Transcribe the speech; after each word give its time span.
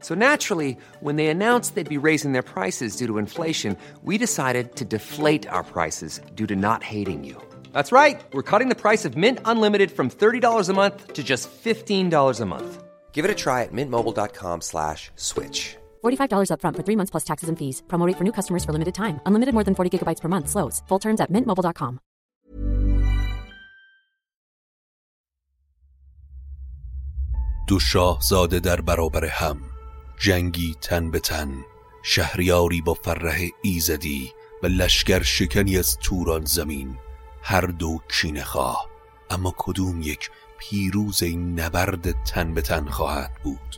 So 0.00 0.14
naturally, 0.14 0.76
when 1.00 1.16
they 1.16 1.28
announced 1.28 1.74
they'd 1.74 1.88
be 1.88 2.06
raising 2.10 2.32
their 2.32 2.42
prices 2.42 2.96
due 2.96 3.06
to 3.06 3.18
inflation, 3.18 3.76
we 4.02 4.18
decided 4.18 4.76
to 4.76 4.84
deflate 4.84 5.48
our 5.48 5.64
prices 5.64 6.20
due 6.34 6.46
to 6.48 6.56
not 6.56 6.82
hating 6.82 7.24
you. 7.24 7.40
That's 7.72 7.92
right. 7.92 8.22
We're 8.34 8.50
cutting 8.50 8.68
the 8.68 8.82
price 8.82 9.04
of 9.06 9.16
Mint 9.16 9.38
Unlimited 9.46 9.90
from 9.90 10.10
$30 10.10 10.68
a 10.68 10.74
month 10.74 11.12
to 11.14 11.22
just 11.24 11.48
$15 11.64 12.40
a 12.40 12.46
month. 12.46 12.82
Give 13.12 13.24
it 13.24 13.30
a 13.30 13.34
try 13.34 13.62
at 13.62 13.72
mintmobile.com 13.72 14.60
slash 14.60 15.10
switch. 15.16 15.76
$45 16.04 16.50
upfront 16.52 16.76
for 16.76 16.84
three 16.84 16.96
months 16.96 17.10
plus 17.10 17.24
taxes 17.24 17.48
and 17.48 17.58
fees. 17.58 17.82
Promo 17.88 18.06
rate 18.06 18.18
for 18.18 18.24
new 18.24 18.32
customers 18.38 18.64
for 18.64 18.72
limited 18.72 18.94
time. 18.94 19.20
Unlimited 19.26 19.54
more 19.54 19.64
than 19.64 19.74
40 19.74 19.90
gigabytes 19.90 20.20
per 20.20 20.28
month. 20.28 20.48
Slows. 20.48 20.82
Full 20.88 21.00
terms 21.00 21.20
at 21.20 21.32
mintmobile.com. 21.32 22.00
دو 27.68 27.78
شاهزاده 27.78 28.60
در 28.60 28.80
برابر 28.80 29.24
هم 29.24 29.69
جنگی 30.21 30.75
تن 30.81 31.11
به 31.11 31.19
تن 31.19 31.65
شهریاری 32.03 32.81
با 32.81 32.93
فرح 32.93 33.47
ایزدی 33.61 34.31
و 34.63 34.67
لشکر 34.67 35.23
شکنی 35.23 35.77
از 35.77 35.97
توران 35.97 36.45
زمین 36.45 36.97
هر 37.43 37.61
دو 37.61 37.99
کینه 38.09 38.43
خواه. 38.43 38.89
اما 39.29 39.53
کدوم 39.57 40.01
یک 40.01 40.29
پیروز 40.59 41.23
این 41.23 41.59
نبرد 41.59 42.23
تن 42.23 42.53
به 42.53 42.61
تن 42.61 42.85
خواهد 42.85 43.31
بود؟ 43.43 43.77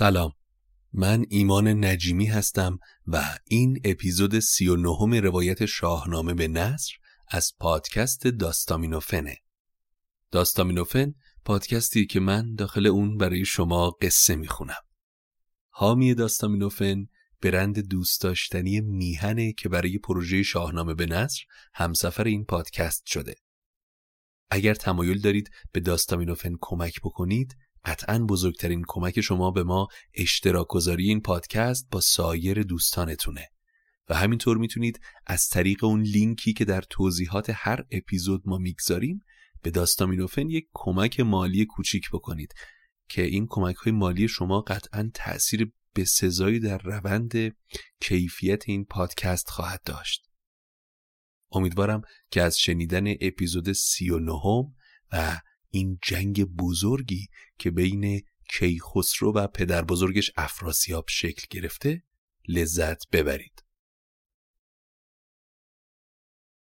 سلام. 0.00 0.32
من 0.92 1.24
ایمان 1.28 1.84
نجیمی 1.84 2.26
هستم 2.26 2.78
و 3.06 3.38
این 3.44 3.80
اپیزود 3.84 4.38
سی 4.38 4.68
و 4.68 4.76
نهم 4.76 5.14
روایت 5.14 5.66
شاهنامه 5.66 6.34
به 6.34 6.48
نصر 6.48 6.92
از 7.28 7.52
پادکست 7.58 8.26
داستامینوفنه. 8.26 9.36
داستامینوفن 10.30 11.14
پادکستی 11.44 12.06
که 12.06 12.20
من 12.20 12.54
داخل 12.54 12.86
اون 12.86 13.16
برای 13.16 13.44
شما 13.44 13.90
قصه 13.90 14.36
می‌خونم. 14.36 14.82
حامی 15.68 16.14
داستامینوفن 16.14 17.06
برند 17.42 17.78
دوست 17.78 18.20
داشتنی 18.20 18.80
میهنه 18.80 19.52
که 19.52 19.68
برای 19.68 19.98
پروژه 19.98 20.42
شاهنامه 20.42 20.94
به 20.94 21.06
نصر 21.06 21.40
همسفر 21.74 22.24
این 22.24 22.44
پادکست 22.44 23.06
شده. 23.06 23.34
اگر 24.50 24.74
تمایل 24.74 25.20
دارید 25.20 25.50
به 25.72 25.80
داستامینوفن 25.80 26.52
کمک 26.60 27.00
بکنید 27.00 27.56
قطعا 27.84 28.18
بزرگترین 28.18 28.84
کمک 28.88 29.20
شما 29.20 29.50
به 29.50 29.62
ما 29.62 29.88
اشتراک 30.14 30.66
گذاری 30.68 31.08
این 31.08 31.20
پادکست 31.20 31.88
با 31.90 32.00
سایر 32.00 32.62
دوستانتونه. 32.62 33.48
و 34.08 34.14
همینطور 34.14 34.56
می‌تونید 34.56 35.00
از 35.26 35.48
طریق 35.48 35.84
اون 35.84 36.02
لینکی 36.02 36.52
که 36.52 36.64
در 36.64 36.82
توضیحات 36.90 37.52
هر 37.54 37.84
اپیزود 37.90 38.42
ما 38.44 38.58
می‌گذاریم 38.58 39.24
به 39.62 39.70
داستامینوفن 39.70 40.50
یک 40.50 40.68
کمک 40.74 41.20
مالی 41.20 41.64
کوچیک 41.64 42.10
بکنید 42.12 42.54
که 43.08 43.22
این 43.22 43.46
کمک 43.50 43.76
های 43.76 43.92
مالی 43.92 44.28
شما 44.28 44.60
قطعا 44.60 45.10
تأثیر 45.14 45.72
به 45.94 46.04
سزایی 46.04 46.60
در 46.60 46.78
روند 46.78 47.56
کیفیت 48.00 48.68
این 48.68 48.84
پادکست 48.84 49.50
خواهد 49.50 49.82
داشت. 49.84 50.30
امیدوارم 51.52 52.02
که 52.30 52.42
از 52.42 52.58
شنیدن 52.58 53.04
اپیزود 53.20 53.72
سی 53.72 54.10
و 54.10 54.18
و 55.12 55.40
این 55.70 55.98
جنگ 56.02 56.44
بزرگی 56.44 57.28
که 57.58 57.70
بین 57.70 58.22
کیخسرو 58.48 59.32
و 59.32 59.46
پدر 59.46 59.84
بزرگش 59.84 60.30
افراسیاب 60.36 61.04
شکل 61.08 61.46
گرفته 61.50 62.02
لذت 62.48 63.10
ببرید. 63.12 63.64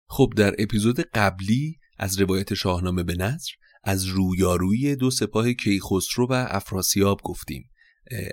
خب 0.08 0.32
در 0.36 0.54
اپیزود 0.58 1.00
قبلی 1.00 1.78
از 1.98 2.20
روایت 2.20 2.54
شاهنامه 2.54 3.02
به 3.02 3.14
نصر 3.14 3.52
از 3.84 4.06
رویارویی 4.06 4.96
دو 4.96 5.10
سپاه 5.10 5.52
کیخسرو 5.52 6.26
و 6.30 6.46
افراسیاب 6.48 7.20
گفتیم. 7.24 7.71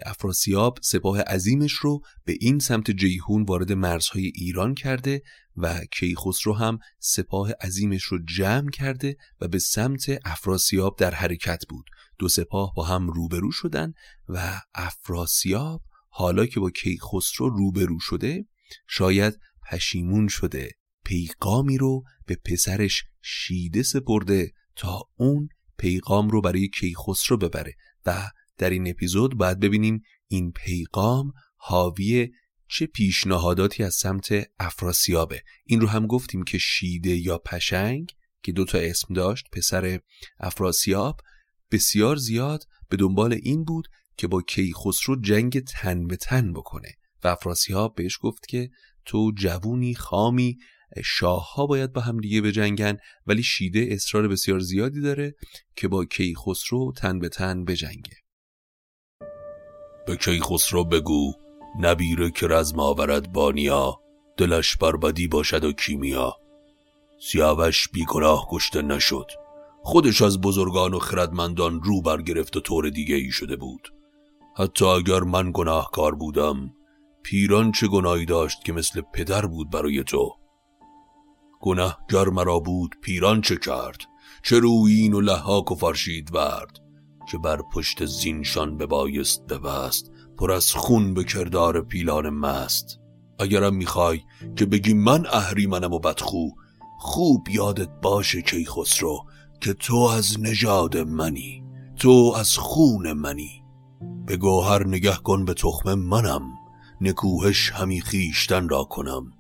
افراسیاب 0.06 0.80
سپاه 0.82 1.22
عظیمش 1.22 1.72
رو 1.72 2.02
به 2.26 2.38
این 2.42 2.60
سمت 2.60 2.92
جیهون 2.92 3.44
وارد 3.44 3.72
مرزهای 3.72 4.32
ایران 4.36 4.76
کرده 4.76 5.22
و 5.58 5.80
کیخسرو 5.92 6.54
هم 6.54 6.80
سپاه 7.00 7.52
عظیمش 7.62 8.04
رو 8.04 8.20
جمع 8.38 8.70
کرده 8.70 9.18
و 9.42 9.48
به 9.48 9.60
سمت 9.60 10.20
افراسیاب 10.26 10.96
در 10.98 11.14
حرکت 11.14 11.64
بود. 11.70 11.86
دو 12.20 12.30
سپاه 12.30 12.74
با 12.76 12.84
هم 12.84 13.08
روبرو 13.10 13.52
شدن 13.52 13.94
و 14.30 14.62
افراسیاب 14.74 15.82
حالا 16.10 16.46
که 16.46 16.60
با 16.60 16.70
کیخسرو 16.70 17.50
روبرو 17.50 18.00
شده 18.00 18.46
شاید 18.88 19.40
پشیمون 19.72 20.28
شده. 20.28 20.72
پیغامی 21.06 21.78
رو 21.78 22.04
به 22.26 22.38
پسرش 22.46 23.04
شیده 23.22 23.84
سپرده 23.84 24.52
تا 24.76 25.02
اون 25.16 25.50
پیغام 25.78 26.30
رو 26.30 26.42
برای 26.42 26.68
کیخسرو 26.68 27.38
ببره 27.38 27.76
و 28.06 28.30
در 28.60 28.70
این 28.70 28.90
اپیزود 28.90 29.38
باید 29.38 29.60
ببینیم 29.60 30.02
این 30.28 30.52
پیغام 30.52 31.34
حاوی 31.56 32.30
چه 32.68 32.86
پیشنهاداتی 32.86 33.84
از 33.84 33.96
سمت 33.96 34.50
افراسیابه. 34.60 35.44
این 35.66 35.82
رو 35.82 35.88
هم 35.88 36.08
گفتیم 36.08 36.44
که 36.44 36.58
شیده 36.58 37.16
یا 37.16 37.38
پشنگ 37.38 38.12
که 38.44 38.52
دو 38.52 38.66
تا 38.66 38.78
اسم 38.78 39.14
داشت 39.14 39.46
پسر 39.52 40.00
افراسیاب 40.40 41.22
بسیار 41.72 42.16
زیاد 42.16 42.64
به 42.90 42.98
دنبال 42.98 43.34
این 43.34 43.64
بود 43.64 43.88
که 44.18 44.28
با 44.28 44.42
کیخسرو 44.42 45.22
جنگ 45.22 45.60
تن 45.60 46.08
به 46.08 46.16
تن 46.16 46.54
بکنه. 46.54 46.90
و 47.24 47.28
افراسیاب 47.28 47.96
بهش 47.96 48.18
گفت 48.22 48.48
که 48.48 48.70
تو 49.06 49.32
جوونی 49.38 49.96
خامی 49.96 50.58
شاه 51.04 51.54
ها 51.54 51.66
باید 51.66 51.94
با 51.94 52.02
هم 52.02 52.18
دیگه 52.18 52.42
بجنگن 52.42 52.98
ولی 53.28 53.44
شیده 53.44 53.88
اصرار 53.90 54.28
بسیار 54.28 54.60
زیادی 54.60 55.02
داره 55.02 55.36
که 55.76 55.88
با 55.88 56.06
کیخسرو 56.06 56.94
تن 56.98 57.20
به 57.20 57.30
تن 57.30 57.66
بجنگه. 57.66 58.18
به 60.10 60.16
کیخسرو 60.16 60.84
بگو 60.84 61.34
نبیره 61.80 62.32
که 62.32 62.48
رزم 62.48 62.80
آورد 62.80 63.32
بانیا 63.32 64.00
دلش 64.38 64.78
بربدی 64.78 65.28
باشد 65.28 65.64
و 65.64 65.72
کیمیا. 65.72 66.36
سیاوش 67.20 67.90
بیگناه 67.90 68.48
کشته 68.52 68.82
نشد. 68.82 69.32
خودش 69.84 70.22
از 70.22 70.42
بزرگان 70.42 70.94
و 70.94 71.00
خردمندان 71.00 71.82
رو 71.84 72.02
برگرفت 72.02 72.58
و 72.58 72.60
طور 72.60 72.90
دیگه 72.90 73.16
ای 73.16 73.32
شده 73.32 73.56
بود. 73.56 73.94
حتی 74.58 74.86
اگر 74.86 75.20
من 75.20 75.52
گناهکار 75.54 76.16
بودم 76.16 76.74
پیران 77.24 77.72
چه 77.72 77.88
گناهی 77.88 78.26
داشت 78.26 78.66
که 78.66 78.74
مثل 78.74 79.02
پدر 79.14 79.46
بود 79.46 79.70
برای 79.70 80.04
تو؟ 80.04 80.32
گناه 81.60 82.00
گر 82.10 82.26
مرا 82.26 82.60
بود 82.60 82.96
پیران 83.02 83.42
چه 83.42 83.58
کرد؟ 83.58 83.98
چه 84.44 84.60
رویین 84.60 85.14
و 85.14 85.22
لحاک 85.22 85.72
و 85.72 85.76
فرشید 85.76 86.36
ورد؟ 86.36 86.89
که 87.32 87.38
بر 87.38 87.62
پشت 87.62 88.06
زینشان 88.06 88.78
ببایست 88.78 89.48
ببست 89.48 90.12
پر 90.38 90.52
از 90.52 90.74
خون 90.74 91.14
به 91.14 91.24
کردار 91.24 91.82
پیلان 91.82 92.30
مست. 92.30 93.00
اگرم 93.40 93.76
می‌خوای 93.76 94.22
که 94.56 94.66
بگی 94.66 94.94
من 94.94 95.26
اهریمنم 95.26 95.94
و 95.94 96.00
بدخو 96.00 96.50
خوب 97.00 97.50
یادت 97.50 97.90
باشه 98.02 98.42
کی 98.42 98.66
خسرو 98.66 99.26
که 99.62 99.74
تو 99.74 99.96
از 99.96 100.40
نژاد 100.40 100.98
منی 100.98 101.64
تو 101.98 102.34
از 102.38 102.58
خون 102.58 103.14
منی. 103.14 103.64
به 104.26 104.38
گوهر 104.38 104.88
نگه 104.88 105.16
کن 105.16 105.46
به 105.46 105.54
تخم 105.54 105.94
منم 105.94 106.42
نکوهش 107.02 107.72
همی 107.72 108.02
خیشتن 108.02 108.70
را 108.70 108.84
کنم. 108.84 109.34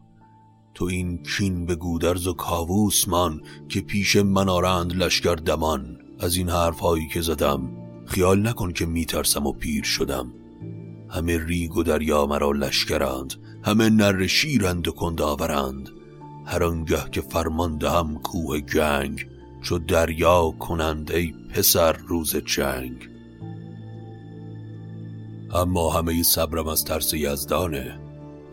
تو 0.73 0.85
این 0.85 1.23
کین 1.23 1.65
به 1.65 1.75
گودرز 1.75 2.27
و 2.27 2.33
کاووس 2.33 3.07
من 3.07 3.41
که 3.69 3.81
پیش 3.81 4.15
من 4.15 4.49
آرند 4.49 4.93
لشکر 4.95 5.35
دمان 5.35 5.97
از 6.19 6.35
این 6.35 6.49
حرفهایی 6.49 7.07
که 7.07 7.21
زدم. 7.21 7.78
خیال 8.09 8.47
نکن 8.47 8.71
که 8.71 8.85
میترسم 8.85 9.45
و 9.45 9.53
پیر 9.53 9.83
شدم. 9.83 10.33
همه 11.09 11.45
ریگ 11.45 11.77
و 11.77 11.83
دریا 11.83 12.25
مرا 12.25 12.51
لشکرند 12.51 13.33
همه 13.63 13.89
نر 13.89 14.27
شیرند 14.27 14.87
و 14.87 14.91
کنداورند. 14.91 15.89
هر 16.45 16.63
آنگه 16.63 17.09
که 17.11 17.21
فرمان 17.21 17.77
دهم 17.77 18.19
کوه 18.19 18.61
جنگ 18.61 19.27
چو 19.61 19.79
دریا 19.79 20.51
کنند 20.59 21.11
ای 21.11 21.33
پسر 21.53 21.93
روز 21.93 22.35
جنگ 22.35 23.09
اما 25.53 25.89
همه 25.89 26.23
صبرم 26.23 26.67
از 26.67 26.85
ترس 26.85 27.13
یزدانه 27.13 27.99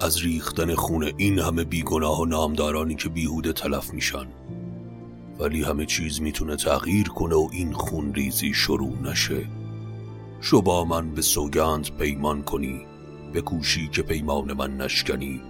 از 0.00 0.22
ریختن 0.22 0.74
خون 0.74 1.12
این 1.16 1.38
همه 1.38 1.64
بیگناه 1.64 2.20
و 2.20 2.24
نامدارانی 2.24 2.94
که 2.94 3.08
بیهوده 3.08 3.52
تلف 3.52 3.94
میشن. 3.94 4.26
ولی 5.38 5.62
همه 5.62 5.86
چیز 5.86 6.20
می‌تونه 6.20 6.56
تغییر 6.56 7.08
کنه 7.08 7.34
و 7.34 7.48
این 7.52 7.72
خون 7.72 8.14
ریزی 8.14 8.54
شروع 8.54 8.98
نشه. 9.02 9.46
شو 10.40 10.62
با 10.62 10.84
من 10.84 11.10
به 11.10 11.22
سوگند 11.22 11.96
پیمان 11.98 12.42
کنی 12.42 12.86
به 13.32 13.40
کوشی 13.40 13.88
که 13.88 14.02
پیمان 14.02 14.52
من 14.52 14.76
نشکنی. 14.76 15.40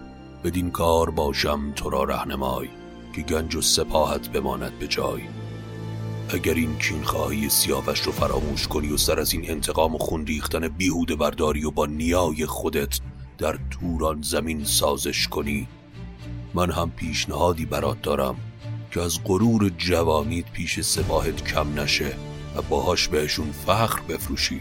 بدین 0.45 0.71
کار 0.71 1.11
باشم 1.11 1.73
تو 1.73 1.91
را 1.91 2.05
رهنمای 2.05 2.69
که 3.15 3.23
گنج 3.23 3.57
و 3.57 3.61
سپاهت 3.61 4.29
بماند 4.29 4.79
به 4.79 4.87
جای. 4.87 5.23
اگر 6.29 6.55
این 6.55 6.79
کینخواهی 6.79 7.49
سیاوش 7.49 8.01
رو 8.01 8.13
فراموش 8.13 8.69
کنی 8.69 8.93
و 8.93 8.97
سر 8.97 9.21
از 9.21 9.33
این 9.33 9.51
انتقام 9.51 9.95
و 9.95 9.99
خون 9.99 10.27
ریختن 10.27 10.69
بیهوده 10.69 11.17
برداری 11.17 11.65
و 11.65 11.71
با 11.71 11.87
نیای 11.87 12.47
خودت 12.47 13.01
در 13.39 13.59
توران 13.71 14.23
زمین 14.23 14.65
سازش 14.65 15.29
کنی 15.29 15.69
من 16.55 16.71
هم 16.71 16.91
پیشنهادی 16.91 17.67
برات 17.67 18.03
دارم. 18.03 18.37
که 18.97 19.03
از 19.03 19.25
غرور 19.25 19.69
جوانیت 19.79 20.51
پیش 20.53 20.81
سپاهت 20.81 21.45
کم 21.45 21.81
نشه 21.81 22.17
و 22.57 22.63
باهاش 22.63 23.09
بهشون 23.09 23.53
فخر 23.53 24.01
بفروشی. 24.01 24.61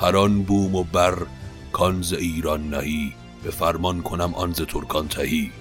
هران 0.00 0.42
بوم 0.42 0.74
و 0.74 0.84
بر 0.84 1.26
کانز 1.72 2.12
ایران 2.12 2.74
نهی 2.74 3.12
به 3.44 3.50
فرمان 3.50 4.02
کنم 4.02 4.34
آنز 4.34 4.62
ترکان 4.62 5.08
تهی. 5.08 5.52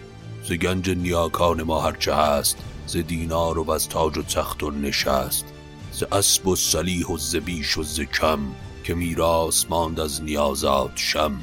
ز 0.43 0.51
گنج 0.51 0.89
نیاکان 0.89 1.63
ما 1.63 1.81
هرچه 1.81 2.15
هست 2.15 2.57
ز 2.87 2.97
دینار 2.97 3.59
و 3.59 3.71
از 3.71 3.89
تاج 3.89 4.17
و 4.17 4.21
تخت 4.21 4.63
و 4.63 4.71
نشست. 4.71 5.45
ز 5.91 6.03
اسب 6.03 6.47
و 6.47 6.55
سلیح 6.55 7.07
و 7.07 7.17
ز 7.17 7.35
بیش 7.35 7.77
و 7.77 7.83
ز 7.83 8.01
کم 8.01 8.39
که 8.83 8.93
میراث 8.93 9.65
ماند 9.69 9.99
از 9.99 10.23
نیازات 10.23 10.91
شم. 10.95 11.39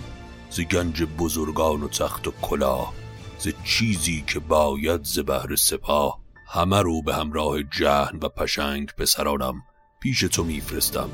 ز 0.51 0.61
گنج 0.61 1.03
بزرگان 1.03 1.83
و 1.83 1.89
تخت 1.89 2.29
و 2.29 2.33
کلاه 2.43 2.93
ز 3.39 3.49
چیزی 3.65 4.25
که 4.27 4.39
باید 4.39 5.05
ز 5.05 5.19
بهر 5.19 5.57
سپاه. 5.57 6.24
همه 6.55 6.83
رو 6.83 7.03
به 7.03 7.15
همراه 7.15 7.63
جهن 7.63 8.19
و 8.23 8.29
پشنگ 8.29 8.89
پسرانم 8.99 9.55
پیش 10.01 10.21
تو 10.21 10.45
میفرستم 10.45 11.09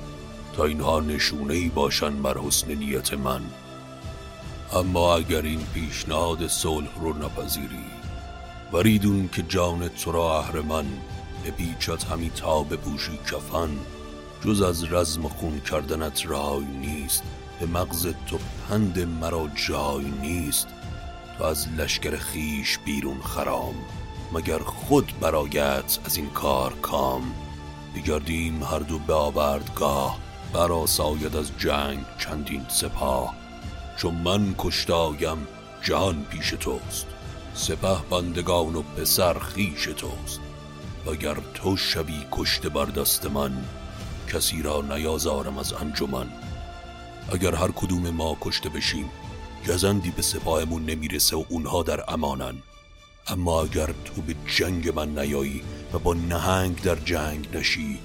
تا 0.56 0.64
اینها 0.64 1.00
نشونه 1.00 1.54
ای 1.54 1.68
باشن 1.68 2.22
بر 2.22 2.38
حسن 2.38 2.74
نیت 2.74 3.14
من. 3.14 3.40
اما 4.72 5.16
اگر 5.16 5.42
این 5.42 5.66
پیشنهاد 5.74 6.46
صلح 6.46 7.00
رو 7.00 7.18
نپذیری 7.18 7.84
وریدون 8.72 9.28
که 9.28 9.42
جان 9.42 9.88
تو 9.88 10.12
را 10.12 10.38
اهرمن 10.38 10.86
به 11.44 11.50
پیچت 11.50 12.04
همی 12.04 12.30
تا 12.30 12.62
بپوشی 12.62 13.18
کفن 13.32 13.70
جز 14.44 14.62
از 14.62 14.92
رزم 14.92 15.22
خون 15.22 15.60
کردنت 15.60 16.26
رای 16.26 16.64
نیست 16.64 17.22
به 17.60 17.66
مغز 17.66 18.14
تو 18.26 18.38
پند 18.68 18.98
مرا 18.98 19.48
جای 19.68 20.10
نیست 20.22 20.68
تو 21.38 21.44
از 21.44 21.68
لشکر 21.68 22.16
خیش 22.16 22.78
بیرون 22.78 23.20
خرام. 23.20 23.74
مگر 24.32 24.58
خود 24.58 25.12
برایت 25.20 25.98
از 26.04 26.16
این 26.16 26.30
کار 26.30 26.72
کام؟ 26.72 27.34
بگردیم 27.94 28.62
هر 28.62 28.78
دو 28.78 28.98
به 28.98 29.14
آوردگاه 29.14 30.18
برا 30.52 30.86
ساید 30.86 31.36
از 31.36 31.50
جنگ 31.58 31.98
چندین 32.18 32.66
سپاه. 32.68 33.34
چون 33.96 34.14
من 34.14 34.54
کشتایم 34.58 35.48
جان 35.82 36.24
پیش 36.24 36.50
توست. 36.50 37.06
سپه 37.54 37.96
بندگان 38.10 38.76
و 38.76 38.82
پسر 38.82 39.38
خیش 39.38 39.84
توست. 39.84 40.40
وگر 41.06 41.36
تو 41.54 41.76
شبی 41.76 42.26
کشته 42.32 42.68
بر 42.68 42.84
دست 42.84 43.26
من 43.26 43.64
کسی 44.32 44.62
را 44.62 44.82
نیازارم 44.82 45.58
از 45.58 45.72
انجمن. 45.72 46.26
اگر 47.32 47.54
هر 47.54 47.70
کدوم 47.70 48.10
ما 48.10 48.36
کشته 48.40 48.68
بشیم 48.68 49.10
گزندی 49.68 50.10
به 50.10 50.22
سپاهمون 50.22 50.84
نمی‌رسه 50.84 51.36
و 51.36 51.44
اونها 51.48 51.82
در 51.82 52.12
امانن. 52.12 52.54
اما 53.26 53.62
اگر 53.62 53.86
تو 53.86 54.22
به 54.22 54.34
جنگ 54.46 54.88
من 54.88 55.18
نیایی 55.18 55.62
و 55.92 55.98
با 55.98 56.14
نهنگ 56.14 56.82
در 56.82 56.94
جنگ 56.94 57.56
نشی 57.56 57.98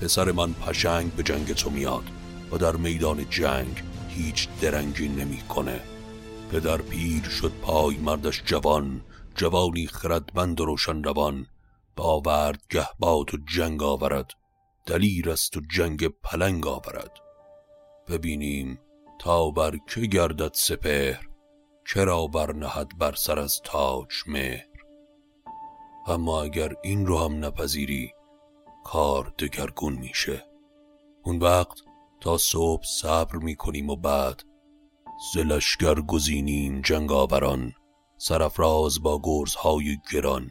پسر 0.00 0.32
من 0.32 0.52
پشنگ 0.52 1.12
به 1.12 1.22
جنگ 1.22 1.52
تو 1.52 1.70
میاد 1.70 2.04
و 2.52 2.58
در 2.58 2.76
میدان 2.76 3.30
جنگ 3.30 3.82
هیچ 4.08 4.48
درنگی 4.60 5.08
نمی‌کنه. 5.08 5.80
پدر 6.52 6.76
پیر 6.76 7.22
شد 7.22 7.52
پای 7.62 7.96
مردش 7.96 8.42
جوان 8.46 9.00
جوانی 9.34 9.86
خردمند 9.86 10.60
و 10.60 10.64
روشن 10.64 11.02
روان. 11.02 11.46
باورد 11.96 12.62
گهبات 12.70 13.34
و 13.34 13.36
جنگ 13.56 13.82
آورد 13.82 14.30
دلیر 14.86 15.30
است 15.30 15.56
و 15.56 15.60
جنگ 15.70 16.08
پلنگ 16.08 16.66
آورد. 16.66 17.10
ببینیم 18.08 18.78
تا 19.18 19.50
بر 19.50 19.78
که 19.88 20.00
گردد 20.00 20.50
سپهر. 20.54 21.20
چرا 21.94 22.26
برنهد 22.26 22.98
بر 22.98 23.14
سر 23.14 23.38
از 23.38 23.60
تاج 23.64 24.08
مهر؟ 24.26 24.66
اما 26.06 26.42
اگر 26.42 26.74
این 26.82 27.06
رو 27.06 27.18
هم 27.18 27.44
نپذیری 27.44 28.12
کار 28.84 29.34
دگرگون 29.38 29.92
میشه. 29.92 30.44
اون 31.24 31.38
وقت 31.38 31.80
تا 32.20 32.38
صبح 32.38 32.82
صبر 32.84 33.36
می‌کنیم 33.36 33.90
و 33.90 33.96
بعد 33.96 34.42
زلشگر 35.34 36.00
گزینیم 36.00 36.80
جنگاوران 36.80 37.72
سرفراز 38.16 39.02
با 39.02 39.20
گرزهای 39.24 39.96
گران. 40.12 40.50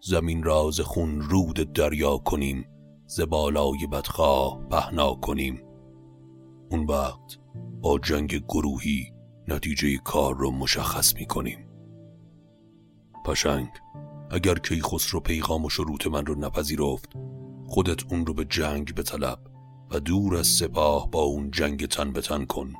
زمین 0.00 0.42
راز 0.42 0.80
خون 0.80 1.20
رود 1.20 1.72
دریا 1.72 2.18
کنیم 2.18 2.68
زبالای 3.06 3.86
بدخواه 3.92 4.68
پهنا 4.70 5.14
کنیم. 5.14 5.62
اون 6.70 6.86
وقت 6.86 7.38
با 7.80 7.98
جنگ 7.98 8.44
گروهی 8.48 9.15
نتیجه 9.48 9.96
کار 9.96 10.36
رو 10.36 10.50
مشخص 10.50 11.14
می‌کنیم. 11.14 11.58
پشنگ 13.24 13.68
اگر 14.30 14.54
رو 15.10 15.20
پیغام 15.20 15.64
و 15.64 15.70
شروط 15.70 16.06
من 16.06 16.26
رو 16.26 16.34
نپذیرفت 16.34 17.12
خودت 17.66 18.12
اون 18.12 18.26
رو 18.26 18.34
به 18.34 18.44
جنگ 18.44 18.94
بطلب 18.94 19.38
و 19.90 20.00
دور 20.00 20.36
از 20.36 20.46
سپاه 20.46 21.10
با 21.10 21.22
اون 21.22 21.50
جنگ 21.50 21.86
تن 21.86 22.12
به 22.12 22.20
تن 22.20 22.44
کن. 22.44 22.72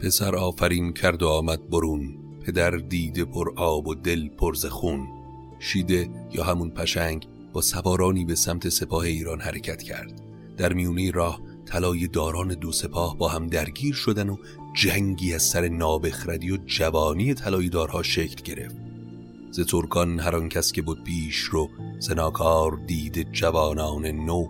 پسر 0.00 0.36
آفرین 0.36 0.92
کرد 0.92 1.22
و 1.22 1.28
آمد 1.28 1.70
برون. 1.70 2.16
پدر 2.40 2.70
دیده 2.70 3.24
پر 3.24 3.52
آب 3.56 3.88
و 3.88 3.94
دل 3.94 4.28
پر 4.28 4.54
خون. 4.54 5.08
شیده 5.58 6.10
یا 6.32 6.44
همون 6.44 6.70
پشنگ 6.70 7.28
با 7.52 7.60
سوارانی 7.60 8.24
به 8.24 8.34
سمت 8.34 8.68
سپاه 8.68 9.02
ایران 9.02 9.40
حرکت 9.40 9.82
کرد. 9.82 10.22
در 10.56 10.72
میونه 10.72 11.10
راه 11.10 11.40
طلای 11.70 12.08
داران 12.08 12.48
دو 12.48 12.72
سپاه 12.72 13.18
با 13.18 13.28
هم 13.28 13.46
درگیر 13.46 13.94
شدن 13.94 14.28
و 14.28 14.36
جنگی 14.74 15.34
از 15.34 15.42
سر 15.42 15.68
نابخردی 15.68 16.50
و 16.50 16.56
جوانی 16.66 17.34
طلایی 17.34 17.68
دارها 17.68 18.02
شکل 18.02 18.42
گرفت. 18.42 18.76
ز 19.50 19.60
ترکان 19.60 20.20
هر 20.20 20.48
کس 20.48 20.72
که 20.72 20.82
بود 20.82 21.04
پیش 21.04 21.36
رو 21.36 21.70
زناکار 21.98 22.80
دید 22.86 23.32
جوانان 23.32 24.06
نو 24.06 24.46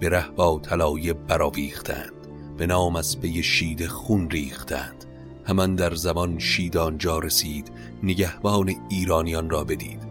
به 0.00 0.08
ره 0.08 0.28
با 0.30 0.60
طلایه 0.62 1.12
براویختند 1.12 2.12
به 2.56 2.66
نام 2.66 2.96
از 2.96 3.20
پی 3.20 3.42
شید 3.42 3.86
خون 3.86 4.30
ریختند. 4.30 5.04
همان 5.44 5.74
در 5.74 5.94
زمان 5.94 6.38
شید 6.38 6.76
آنجا 6.76 7.18
رسید 7.18 7.72
نگهبان 8.02 8.74
ایرانیان 8.90 9.50
را 9.50 9.64
بدید. 9.64 10.02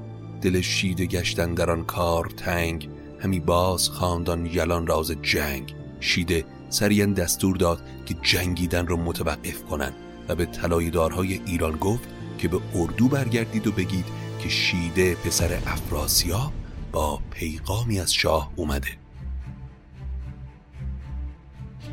دل 0.41 0.61
شید 0.61 1.01
گشتن 1.01 1.53
در 1.53 1.71
آن 1.71 1.85
کار 1.85 2.25
تنگ 2.37 2.89
همی 3.19 3.39
باز 3.39 3.89
خاندان 3.89 4.45
یلان 4.45 4.87
راز 4.87 5.11
جنگ. 5.11 5.80
شیده 6.01 6.45
سریعا 6.69 7.05
دستور 7.05 7.57
داد 7.57 7.81
که 8.05 8.15
جنگیدن 8.21 8.87
را 8.87 8.95
متوقف 8.95 9.63
کنند 9.63 9.93
و 10.27 10.35
به 10.35 10.45
طلایه‌دارهای 10.45 11.41
ایران 11.45 11.75
گفت 11.75 12.09
که 12.37 12.47
به 12.47 12.59
اردو 12.75 13.07
برگردید 13.07 13.67
و 13.67 13.71
بگید 13.71 14.05
که 14.39 14.49
شیده 14.49 15.15
پسر 15.15 15.53
افراسیاب 15.53 16.51
با 16.91 17.19
پیغامی 17.31 17.99
از 17.99 18.13
شاه 18.13 18.51
اومده. 18.55 18.87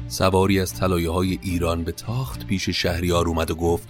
سواری 0.09 0.61
از 0.61 0.75
طلایه 0.75 1.11
های 1.11 1.39
ایران 1.43 1.85
به 1.85 1.93
تاخت 1.93 2.47
پیش 2.47 2.69
شهریار 2.69 3.29
اومد 3.29 3.51
و 3.51 3.55
گفت 3.55 3.89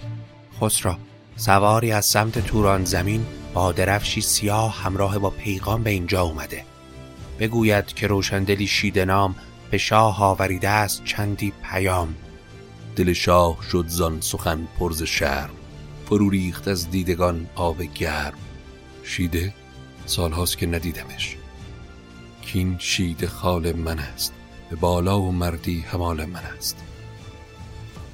خسرو 0.60 0.94
سواری 1.37 1.92
از 1.92 2.06
سمت 2.06 2.38
توران 2.38 2.84
زمین 2.84 3.26
با 3.54 3.72
درفشی 3.72 4.20
سیاه 4.20 4.82
همراه 4.82 5.18
با 5.18 5.30
پیغام 5.30 5.82
به 5.82 5.90
اینجا 5.90 6.22
اومده. 6.22 6.64
بگوید 7.38 7.87
که 7.87 8.06
روشندلی 8.06 8.66
شیده 8.66 9.04
نام 9.04 9.34
به 9.70 9.78
شاه 9.78 10.22
آوریده 10.22 10.68
است 10.68 11.04
چندی 11.04 11.52
پیام. 11.62 12.14
دل 12.96 13.12
شاه 13.12 13.58
شد 13.70 13.84
زان 13.88 14.20
سخن 14.20 14.68
پرز 14.78 15.02
شرم 15.02 15.50
فرو 16.06 16.30
ریخت 16.30 16.68
از 16.68 16.90
دیدگان 16.90 17.48
آب 17.54 17.82
گرم. 17.82 18.38
شیده 19.02 19.54
سالهاست 20.06 20.58
که 20.58 20.66
ندیدمش. 20.66 21.37
کین 22.42 22.78
شیده 22.78 23.26
خال 23.26 23.72
من 23.72 23.98
است 23.98 24.34
به 24.70 24.76
بالا 24.76 25.20
و 25.20 25.32
مردی 25.32 25.80
همال 25.80 26.25
من 26.25 26.42
است. 26.42 26.84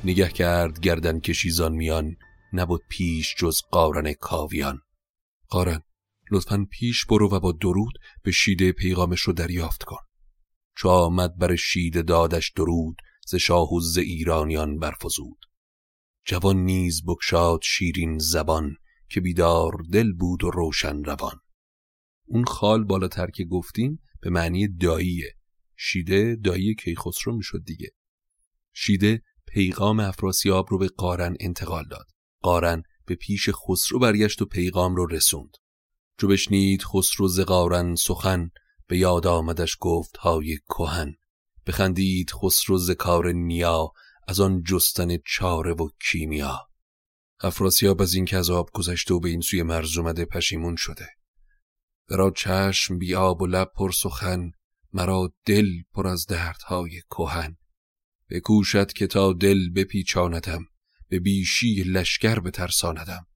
نگه 0.04 0.28
کرد 0.28 0.80
گردن 0.80 1.20
کشیزان 1.20 1.72
میان 1.72 2.16
نبود 2.52 2.82
پیش 2.88 3.34
جز 3.38 3.60
قارن 3.70 4.12
کاویان. 4.12 4.80
قارن 5.48 5.80
لطفا 6.30 6.66
پیش 6.70 7.06
برو 7.06 7.30
و 7.30 7.40
با 7.40 7.52
درود 7.52 7.98
به 8.22 8.30
شیده 8.30 8.72
پیغامش 8.72 9.20
رو 9.20 9.32
دریافت 9.32 9.82
کن. 9.82 9.98
چو 10.76 10.88
آمد 10.88 11.38
بر 11.38 11.56
شیده 11.56 12.02
دادش 12.02 12.50
درود 12.50 12.96
ز 13.26 13.34
شاه 13.34 13.74
و 13.74 13.80
ز 13.80 13.98
ایرانیان 13.98 14.78
برفزود. 14.78 15.38
جوان 16.24 16.56
نیز 16.56 17.02
بکشاد 17.06 17.60
شیرین 17.62 18.18
زبان 18.18 18.76
که 19.08 19.20
بیدار 19.20 19.72
دل 19.92 20.12
بود 20.12 20.44
و 20.44 20.50
روشن 20.50 21.04
روان. 21.04 21.40
اون 22.26 22.44
خال 22.44 22.84
بالاتر 22.84 23.30
که 23.30 23.44
گفتیم 23.44 24.02
به 24.20 24.30
معنی 24.30 24.68
داییه. 24.68 25.34
شیده 25.76 26.36
دایی 26.44 26.74
کیخسرو 26.74 27.36
می‌شد 27.36 27.64
دیگه. 27.64 27.90
شیده 28.72 29.22
پیغام 29.46 30.00
افراسیاب 30.00 30.66
رو 30.70 30.78
به 30.78 30.88
قارن 30.88 31.36
انتقال 31.40 31.84
داد. 31.88 32.06
قارن 32.40 32.82
به 33.06 33.14
پیش 33.14 33.48
خسرو 33.52 33.98
برگشت 33.98 34.42
و 34.42 34.44
پیغام 34.44 34.96
رو 34.96 35.06
رسوند. 35.06 35.56
چو 36.18 36.28
بشنید 36.28 36.82
خسرو 36.82 37.28
ز 37.28 37.40
قارن 37.40 37.94
سخن 37.94 38.50
به 38.86 38.98
یاد 38.98 39.26
آمدش 39.26 39.76
گفت 39.80 40.16
های 40.16 40.58
کهن. 40.68 41.14
بخندید 41.66 42.30
خسرو 42.30 42.78
ز 42.78 42.90
کار 42.90 43.32
نیا 43.32 43.92
از 44.28 44.40
آن 44.40 44.62
جستن 44.62 45.16
چاره 45.26 45.72
و 45.72 45.88
کیمیا. 46.00 46.68
افراسیاب 47.40 48.02
از 48.02 48.14
این 48.14 48.24
که 48.24 48.36
از 48.36 48.50
آب 48.50 48.70
گذشته 48.72 49.14
و 49.14 49.20
به 49.20 49.28
این 49.28 49.40
سوی 49.40 49.62
مرز 49.62 49.98
اومده 49.98 50.24
پشیمون 50.24 50.76
شده. 50.76 51.08
برا 52.08 52.30
چشم 52.30 52.98
بی 52.98 53.14
آب 53.14 53.42
و 53.42 53.46
لب 53.46 53.72
پر 53.76 53.92
سخن 53.92 54.50
مرا 54.92 55.32
دل 55.44 55.66
پر 55.94 56.06
از 56.06 56.26
دردهای 56.26 57.02
کهن. 57.10 57.56
بکوشد 58.30 58.92
که 58.92 59.06
تا 59.06 59.32
دل 59.32 59.70
بپیچاندم 59.70 60.66
به 61.08 61.20
بیشی 61.20 61.82
لشکر 61.82 62.40
بترساندم. 62.40 63.26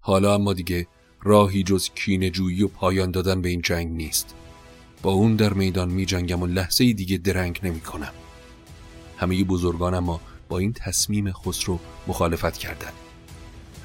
حالا 0.00 0.34
اما 0.34 0.52
دیگه 0.52 0.88
راهی 1.22 1.62
جز 1.62 1.88
کین 1.88 2.30
جویی 2.32 2.62
و 2.62 2.68
پایان 2.68 3.10
دادن 3.10 3.42
به 3.42 3.48
این 3.48 3.62
جنگ 3.62 3.92
نیست. 3.92 4.34
با 5.02 5.12
اون 5.12 5.36
در 5.36 5.52
میدان 5.52 5.88
می 5.88 6.06
جنگم 6.06 6.42
و 6.42 6.46
لحظه 6.46 6.92
دیگه 6.92 7.18
درنگ 7.18 7.60
نمی 7.62 7.80
کنم. 7.80 8.12
همه 9.16 9.44
بزرگان 9.44 9.94
اما 9.94 10.20
با 10.48 10.58
این 10.58 10.72
تصمیم 10.72 11.32
خسرو 11.32 11.78
مخالفت 12.06 12.58
کردند. 12.58 12.92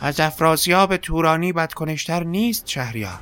از 0.02 0.20
افراسیاب 0.20 0.98
تورانی 0.98 1.54
بدکنشتر 1.54 2.24
نیست 2.24 2.68
شهریار. 2.68 3.20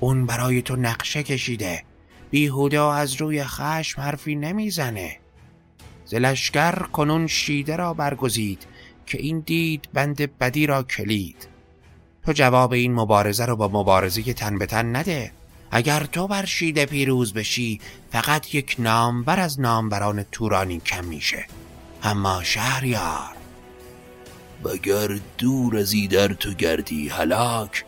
اون 0.00 0.26
برای 0.26 0.62
تو 0.62 0.76
نقشه 0.76 1.22
کشیده. 1.22 1.82
بیهوده 2.30 2.80
از 2.80 3.14
روی 3.14 3.44
خشم 3.44 4.02
حرفی 4.02 4.34
نمی‌زنه 4.34 5.18
زلشگر 6.04 6.72
کنون 6.72 7.26
شیده 7.26 7.76
را 7.76 7.94
برگزید 7.94 8.66
که 9.06 9.18
این 9.18 9.40
دید 9.40 9.88
بند 9.92 10.38
بدی 10.38 10.66
را 10.66 10.82
کلید. 10.82 11.48
تو 12.26 12.32
جواب 12.32 12.72
این 12.72 12.94
مبارزه 12.94 13.46
رو 13.46 13.56
با 13.56 13.68
مبارزه 13.68 14.32
تن 14.32 14.58
به 14.58 14.66
تن 14.66 14.96
نده. 14.96 15.32
اگر 15.76 16.04
تو 16.04 16.26
بر 16.26 16.44
شیده 16.44 16.86
پیروز 16.86 17.32
بشی 17.32 17.80
فقط 18.12 18.54
یک 18.54 18.76
نامبر 18.78 19.40
از 19.40 19.60
نامبران 19.60 20.22
تورانی 20.32 20.80
کم 20.80 21.04
میشه. 21.04 21.46
اما 22.02 22.42
شهریار 22.42 23.36
وگر 24.64 25.18
دور 25.38 25.76
از 25.76 25.94
در 26.10 26.28
تو 26.28 26.52
گردی 26.54 27.08
هلاک؟ 27.08 27.84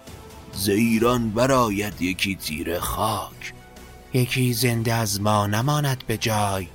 ز 0.52 0.68
ایران 0.68 1.30
براید 1.30 2.02
یکی 2.02 2.34
تیر 2.36 2.78
خاک. 2.78 3.52
یکی 4.14 4.52
زنده 4.52 4.94
از 4.94 5.20
ما 5.20 5.46
نماند 5.46 6.04
به 6.06 6.16
جای. 6.16 6.66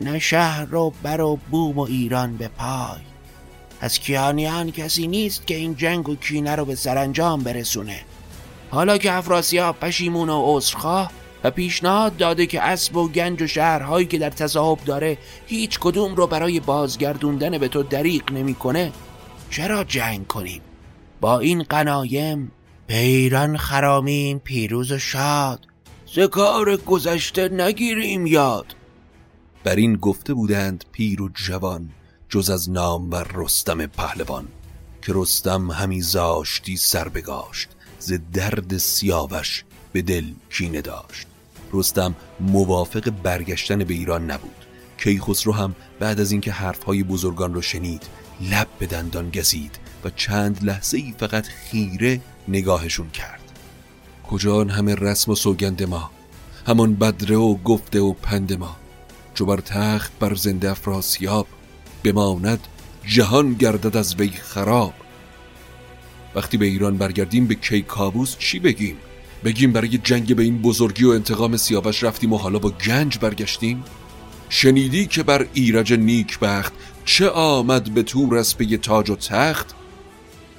نه 0.00 0.18
شهر 0.18 0.74
و 0.74 0.92
بر 1.02 1.20
و 1.20 1.38
بوم 1.50 1.78
و 1.78 1.80
ایران 1.80 2.36
به 2.36 2.48
پای. 2.48 3.00
از 3.80 3.98
کیانیان 3.98 4.70
کسی 4.70 5.06
نیست 5.06 5.46
که 5.46 5.56
این 5.56 5.76
جنگ 5.76 6.08
و 6.08 6.16
کینه 6.16 6.56
رو 6.56 6.64
به 6.64 6.74
سرانجام 6.74 7.42
برسونه. 7.42 8.00
حالا 8.72 8.98
که 8.98 9.12
افراسیاب 9.12 9.80
پشیمون 9.80 10.28
و 10.28 10.42
عذرخواه 10.44 11.10
و 11.44 11.50
پیشنهاد 11.50 12.16
داده 12.16 12.46
که 12.46 12.62
اسب 12.62 12.96
و 12.96 13.08
گنج 13.08 13.42
و 13.42 13.46
شهرهایی 13.46 14.06
که 14.06 14.18
در 14.18 14.30
تصاحب 14.30 14.84
داره 14.84 15.18
هیچ 15.46 15.78
کدوم 15.78 16.14
رو 16.14 16.26
برای 16.26 16.60
بازگردوندن 16.60 17.58
به 17.58 17.68
تو 17.68 17.82
دریق 17.82 18.32
نمی‌کنه 18.32 18.92
چرا 19.50 19.84
جنگ 19.84 20.26
کنیم؟ 20.26 20.60
با 21.20 21.38
این 21.38 21.62
قنایم 21.62 22.52
به 22.86 22.98
ایران 22.98 23.56
خرامیم 23.56 24.38
پیروز 24.38 24.92
و 24.92 24.98
شاد. 24.98 25.66
ذکار 26.14 26.76
گذشته 26.76 27.48
نگیریم 27.48 28.26
یاد. 28.26 28.66
بر 29.64 29.76
این 29.76 29.96
گفته 29.96 30.34
بودند 30.34 30.84
پیر 30.92 31.22
و 31.22 31.28
جوان 31.34 31.90
جز 32.28 32.50
از 32.50 32.70
نام 32.70 33.10
و 33.10 33.24
رستم 33.34 33.86
پهلوان 33.86 34.48
که 35.02 35.12
رستم 35.14 35.70
همی 35.70 36.00
زاشتی 36.00 36.76
سر 36.76 37.08
بگاشت. 37.08 37.68
ز 38.02 38.12
درد 38.32 38.76
سیاوش 38.76 39.64
به 39.92 40.02
دل 40.02 40.24
کینه 40.50 40.80
داشت. 40.80 41.26
رستم 41.72 42.14
موافق 42.40 43.10
برگشتن 43.10 43.78
به 43.84 43.94
ایران 43.94 44.30
نبود. 44.30 44.66
کیخسرو 44.98 45.52
هم 45.52 45.74
بعد 46.00 46.20
از 46.20 46.32
اینکه 46.32 46.52
حرفهای 46.52 47.02
بزرگان 47.02 47.54
رو 47.54 47.62
شنید 47.62 48.02
لب 48.40 48.68
به 48.78 48.86
دندان 48.86 49.30
گزید 49.30 49.78
و 50.04 50.10
چند 50.10 50.64
لحظه 50.64 50.96
ای 50.96 51.14
فقط 51.18 51.46
خیره 51.46 52.20
نگاهشون 52.48 53.10
کرد. 53.10 53.52
کجان 54.30 54.70
همه 54.70 54.94
رسم 54.94 55.32
و 55.32 55.34
سوگند 55.34 55.82
ما؟ 55.82 56.10
همان 56.66 56.94
بدره 56.94 57.36
و 57.36 57.54
گفته 57.54 58.00
و 58.00 58.12
پند 58.12 58.52
ما. 58.52 58.76
چو 59.34 59.46
بر 59.46 59.60
تخت 59.60 60.12
بر 60.18 60.34
زنده 60.34 60.70
افراسیاب 60.70 61.46
بماند 62.04 62.60
جهان 63.06 63.54
گردد 63.54 63.96
از 63.96 64.14
وی 64.14 64.30
خراب. 64.30 64.94
وقتی 66.34 66.56
به 66.56 66.66
ایران 66.66 66.96
برگردیم 66.96 67.46
به 67.46 67.54
کی 67.54 67.82
کابوس 67.82 68.36
چی 68.38 68.58
بگیم؟ 68.58 68.96
بگیم 69.44 69.72
برای 69.72 69.98
جنگ 69.98 70.36
به 70.36 70.42
این 70.42 70.62
بزرگی 70.62 71.04
و 71.04 71.10
انتقام 71.10 71.56
سیاوش 71.56 72.04
رفتیم 72.04 72.32
و 72.32 72.36
حالا 72.36 72.58
با 72.58 72.70
گنج 72.70 73.18
برگشتیم؟ 73.18 73.84
شنیدی 74.48 75.06
که 75.06 75.22
بر 75.22 75.46
ایرج 75.54 75.92
نیک 75.92 76.38
بخت 76.38 76.72
چه 77.04 77.28
آمد 77.28 77.94
به 77.94 78.02
تور 78.02 78.36
از 78.36 78.58
پی 78.58 78.76
تاج 78.76 79.10
و 79.10 79.16
تخت؟ 79.16 79.74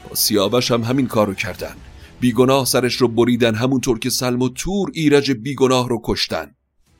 با 0.09 0.15
سیاوش 0.15 0.71
هم 0.71 0.83
همین 0.83 1.07
کارو 1.07 1.33
کردن. 1.33 1.75
بیگناه 2.19 2.65
سرش 2.65 2.95
رو 2.95 3.07
بریدن 3.07 3.55
همونطور 3.55 3.99
که 3.99 4.09
سلم 4.09 4.41
و 4.41 4.49
تور 4.49 4.91
ایرج 4.93 5.31
بیگناه 5.31 5.89
رو 5.89 6.01
کشتن. 6.03 6.55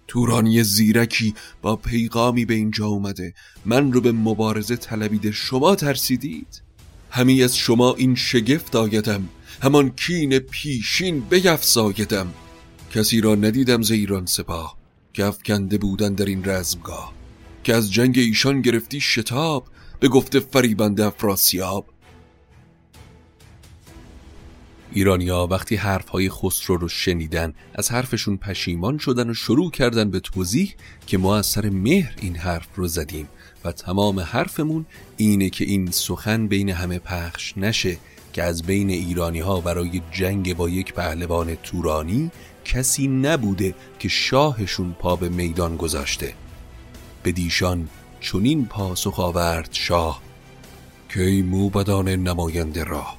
تورانی 0.08 0.64
زیرکی 0.64 1.34
با 1.62 1.76
پیغامی 1.76 2.46
به 2.46 2.54
اینجا 2.54 2.86
اومده. 2.86 3.34
من 3.66 3.92
رو 3.92 4.02
به 4.02 4.12
مبارزه 4.12 4.76
طلبیده. 4.76 5.32
شما 5.32 5.76
ترسیدید؟ 5.76 6.63
همی 7.16 7.44
از 7.44 7.58
شما 7.58 7.94
این 7.94 8.16
شگفت 8.16 8.76
آیدم 8.76 9.30
همان 9.62 9.90
کین 9.90 10.40
پیشین 10.40 11.20
بیفزایدم. 11.20 12.34
کسی 12.94 13.22
را 13.22 13.36
ندیدم 13.36 13.82
ز 13.82 13.92
ایران 13.92 14.26
سپاه 14.26 14.78
که 15.14 15.26
افکنده 15.26 15.78
بودن 15.78 16.14
در 16.14 16.26
این 16.26 16.46
رزمگاه. 16.46 17.14
که 17.64 17.76
از 17.76 17.94
جنگ 17.94 18.18
ایشان 18.18 18.62
گرفتی 18.62 19.02
شتاب 19.02 19.68
به 20.00 20.08
گفته 20.08 20.40
فریبند 20.40 21.02
افراسیاب. 21.02 21.86
ایرانیا 24.94 25.48
وقتی 25.52 25.76
حرفهای 25.76 26.30
خسرو 26.30 26.78
رو 26.78 26.88
شنیدن 26.88 27.54
از 27.76 27.92
حرفشون 27.92 28.38
پشیمان 28.38 28.98
شدن 28.98 29.30
و 29.30 29.34
شروع 29.34 29.72
کردن 29.72 30.12
به 30.12 30.20
توضیح 30.20 30.76
که 31.08 31.18
ما 31.18 31.38
از 31.38 31.46
سر 31.46 31.70
مهر 31.70 32.14
این 32.22 32.36
حرف 32.36 32.68
رو 32.76 32.88
زدیم. 32.88 33.28
و 33.66 33.72
تمام 33.72 34.20
حرفمون 34.20 34.86
اینه 35.18 35.50
که 35.50 35.66
این 35.66 35.92
سخن 35.92 36.48
بین 36.48 36.70
همه 36.70 37.00
پخش 37.00 37.58
نشه 37.58 37.98
که 38.34 38.44
از 38.44 38.64
بین 38.64 38.90
ایرانی 38.90 39.40
ها 39.40 39.62
برای 39.62 40.02
جنگ 40.12 40.58
با 40.58 40.70
یک 40.70 40.94
پهلوان 40.94 41.56
تورانی 41.56 42.32
کسی 42.66 43.08
نبوده 43.08 43.76
که 44.00 44.10
شاهشون 44.10 44.96
پا 45.00 45.16
به 45.16 45.30
میدان 45.30 45.78
گذاشته. 45.78 46.34
به 47.24 47.32
دیشان 47.32 47.90
چنین 48.20 48.66
پاسخ 48.66 49.20
آورد 49.20 49.70
شاه 49.72 50.22
که 51.10 51.24
ای 51.24 51.42
موبدان 51.42 52.10
نماینده 52.10 52.84
راه؟ 52.84 53.18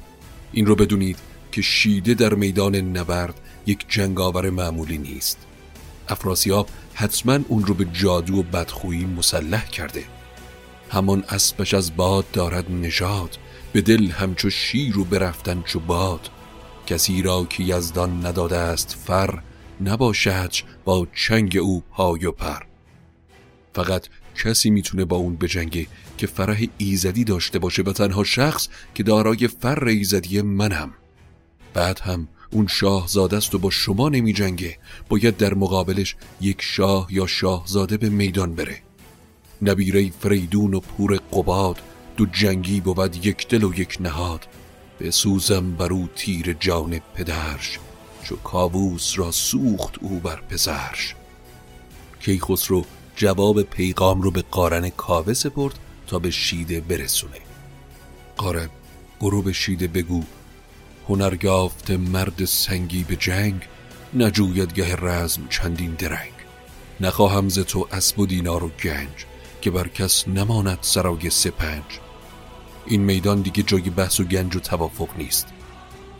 این 0.52 0.66
رو 0.66 0.74
بدونید 0.74 1.18
که 1.52 1.62
شیده 1.62 2.14
در 2.14 2.34
میدان 2.34 2.76
نبرد 2.76 3.40
یک 3.66 3.86
جنگاور 3.88 4.50
معمولی 4.50 4.98
نیست. 4.98 5.38
افراسیاب 6.08 6.68
حتما 6.94 7.38
اون 7.48 7.64
رو 7.64 7.74
به 7.74 7.84
جادو 7.84 8.36
و 8.36 8.42
بدخویی 8.42 9.04
مسلح 9.04 9.68
کرده. 9.68 10.04
همان 10.94 11.24
اسبش 11.28 11.74
از 11.74 11.96
باد 11.96 12.30
دارد 12.32 12.70
نژاد 12.70 13.38
به 13.72 13.80
دل 13.80 14.10
همچو 14.10 14.50
شیر 14.50 14.98
و 14.98 15.04
برفتن 15.04 15.62
چو 15.62 15.80
باد. 15.80 16.30
کسی 16.86 17.22
را 17.22 17.44
که 17.44 17.62
یزدان 17.62 18.26
نداده 18.26 18.56
است 18.56 18.96
فر 19.06 19.42
نباشد 19.80 20.52
با 20.84 21.06
چنگ 21.14 21.56
او 21.56 21.82
پای 21.90 22.26
و 22.26 22.32
پر. 22.32 22.62
فقط 23.74 24.06
کسی 24.44 24.70
می‌تونه 24.70 25.04
با 25.04 25.16
اون 25.16 25.36
بجنگه 25.36 25.86
که 26.18 26.26
فرح 26.26 26.64
ایزدی 26.78 27.24
داشته 27.24 27.58
باشه 27.58 27.82
و 27.82 27.92
تنها 27.92 28.24
شخص 28.24 28.68
که 28.94 29.02
دارای 29.02 29.48
فر 29.48 29.84
ایزدی 29.84 30.42
منم. 30.42 30.94
بعد 31.74 32.00
هم 32.00 32.28
اون 32.50 32.66
شاهزاده 32.66 33.36
است 33.36 33.54
و 33.54 33.58
با 33.58 33.70
شما 33.70 34.08
نمی 34.08 34.32
جنگه 34.32 34.78
باید 35.08 35.36
در 35.36 35.54
مقابلش 35.54 36.16
یک 36.40 36.62
شاه 36.62 37.06
یا 37.10 37.26
شاهزاده 37.26 37.96
به 37.96 38.08
میدان 38.08 38.54
بره. 38.54 38.82
نبیره 39.64 40.10
فریدون 40.10 40.74
و 40.74 40.80
پور 40.80 41.16
قباد 41.32 41.80
دو 42.16 42.26
جنگی 42.26 42.80
بود 42.80 43.26
یک 43.26 43.48
دل 43.48 43.64
و 43.64 43.74
یک 43.74 43.96
نهاد. 44.00 44.46
به 44.98 45.10
سوزم 45.10 45.72
بر 45.72 45.92
او 45.92 46.08
تیر 46.16 46.56
جان 46.60 47.00
پدرش 47.14 47.78
چو 48.22 48.36
کاووس 48.36 49.18
را 49.18 49.30
سوخت 49.30 49.94
او 50.00 50.20
بر 50.20 50.40
پسرش. 50.40 51.14
کیخسرو 52.20 52.84
جواب 53.16 53.62
پیغام 53.62 54.22
رو 54.22 54.30
به 54.30 54.44
قارن 54.50 54.88
کاوه 54.88 55.32
سپرد 55.32 55.78
تا 56.06 56.18
به 56.18 56.30
شیده 56.30 56.80
برسونه. 56.80 57.40
قارن 58.36 58.68
برو 59.20 59.42
به 59.42 59.52
شیده 59.52 59.88
بگو. 59.88 60.22
هنر 61.08 61.34
مرد 61.96 62.44
سنگی 62.44 63.04
به 63.04 63.16
جنگ 63.16 63.62
نجوید 64.14 64.72
گه 64.72 64.96
رزم 64.96 65.42
چندین 65.50 65.94
درنگ. 65.94 66.32
نخواهم 67.00 67.48
ز 67.48 67.58
تو 67.58 67.88
اسب 67.92 68.18
و 68.18 68.26
دینار 68.26 68.64
و 68.64 68.68
گنج. 68.68 69.26
که 69.64 69.70
بر 69.70 69.88
کس 69.88 70.28
نماند 70.28 70.78
سرای 70.80 71.30
سپنج. 71.30 71.84
این 72.86 73.00
میدان 73.00 73.42
دیگه 73.42 73.62
جای 73.62 73.90
بحث 73.90 74.20
و 74.20 74.24
گنج 74.24 74.56
و 74.56 74.60
توافق 74.60 75.08
نیست. 75.18 75.46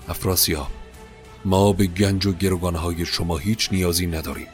افراسیاب 0.08 0.70
ما 1.44 1.72
به 1.72 1.86
گنج 1.86 2.26
و 2.26 2.32
گروگانهای 2.32 3.06
شما 3.06 3.36
هیچ 3.38 3.68
نیازی 3.72 4.06
نداریم. 4.06 4.46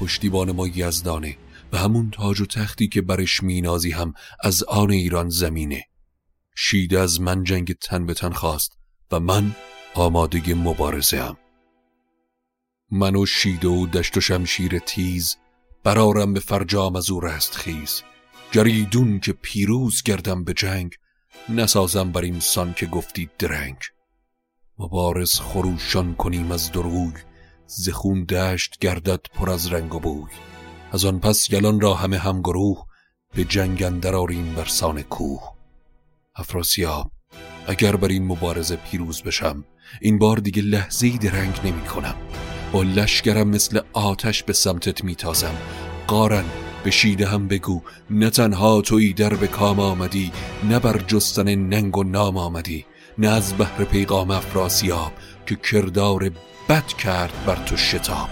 پشتیبان 0.00 0.52
ما 0.52 0.66
یزدانه 0.66 1.36
و 1.72 1.78
همون 1.78 2.10
تاج 2.10 2.40
و 2.40 2.46
تختی 2.46 2.88
که 2.88 3.02
برش 3.02 3.42
مینازی 3.42 3.90
هم 3.90 4.14
از 4.40 4.62
آن 4.62 4.90
ایران 4.90 5.28
زمینه. 5.28 5.84
شیده 6.56 7.00
از 7.00 7.20
من 7.20 7.44
جنگ 7.44 7.72
تن 7.72 8.06
به 8.06 8.14
تن 8.14 8.32
خواست 8.32 8.78
و 9.10 9.20
من 9.20 9.56
آماده 9.94 10.54
مبارزه 10.54 11.22
هم. 11.22 11.36
من 12.90 13.16
و 13.16 13.26
شیده 13.26 13.68
و 13.68 13.86
دشت 13.86 14.16
و 14.16 14.20
شمشیر 14.20 14.78
تیز 14.78 15.36
برارم 15.84 16.32
به 16.32 16.40
فرجام 16.40 16.96
از 16.96 17.10
او 17.10 17.20
رست 17.20 17.54
خیز 17.54 18.02
گریدون 18.56 19.20
که 19.20 19.32
پیروز 19.32 20.02
گردم 20.02 20.44
به 20.44 20.54
جنگ 20.54 20.94
نسازم 21.48 22.12
بر 22.12 22.22
این 22.22 22.40
سان 22.40 22.74
که 22.74 22.86
گفتی 22.86 23.30
درنگ. 23.38 23.76
مبارز 24.78 25.34
خروشان 25.40 26.14
کنیم 26.14 26.52
از 26.52 26.72
دروی 26.72 27.12
زخون 27.66 28.24
دشت 28.24 28.78
گردد 28.78 29.20
پر 29.34 29.50
از 29.50 29.72
رنگ 29.72 29.94
و 29.94 30.00
بوی. 30.00 30.30
از 30.92 31.04
آن 31.04 31.20
پس 31.20 31.50
یلان 31.50 31.80
را 31.80 31.94
همه 31.94 32.18
همگروه 32.18 32.86
به 33.34 33.44
جنگ 33.44 33.82
اندر 33.82 34.14
آریم 34.14 34.54
بر 34.54 34.64
سان 34.64 35.02
کوه. 35.02 35.42
افراسیاب 36.36 37.12
اگر 37.66 37.96
بر 37.96 38.08
این 38.08 38.26
مبارزه 38.26 38.76
پیروز 38.76 39.22
بشم 39.22 39.64
این 40.00 40.18
بار 40.18 40.36
دیگه 40.36 40.62
لحظه 40.62 41.18
درنگ 41.18 41.60
نمی 41.64 41.84
کنم. 41.84 42.14
با 42.72 42.82
لشگرم 42.82 43.48
مثل 43.48 43.80
آتش 43.92 44.42
به 44.42 44.52
سمتت 44.52 45.04
میتازم 45.04 45.54
قارن 46.06 46.44
به 46.86 46.92
شیده 46.92 47.26
هم 47.26 47.48
بگو 47.48 47.82
نه 48.10 48.30
تنها 48.30 48.80
توی 48.80 49.12
در 49.12 49.34
به 49.34 49.46
کام 49.46 49.80
آمدی 49.80 50.32
نه 50.68 50.78
بر 50.78 50.98
جستن 50.98 51.54
ننگ 51.54 51.96
و 51.96 52.04
نام 52.04 52.36
آمدی 52.36 52.86
نه 53.18 53.28
از 53.28 53.58
بحر 53.58 53.84
پیغام 53.84 54.30
افراسیاب 54.30 55.12
که 55.46 55.56
کردار 55.56 56.30
بد 56.68 56.86
کرد 56.86 57.32
بر 57.46 57.56
تو 57.56 57.76
شتاب. 57.76 58.28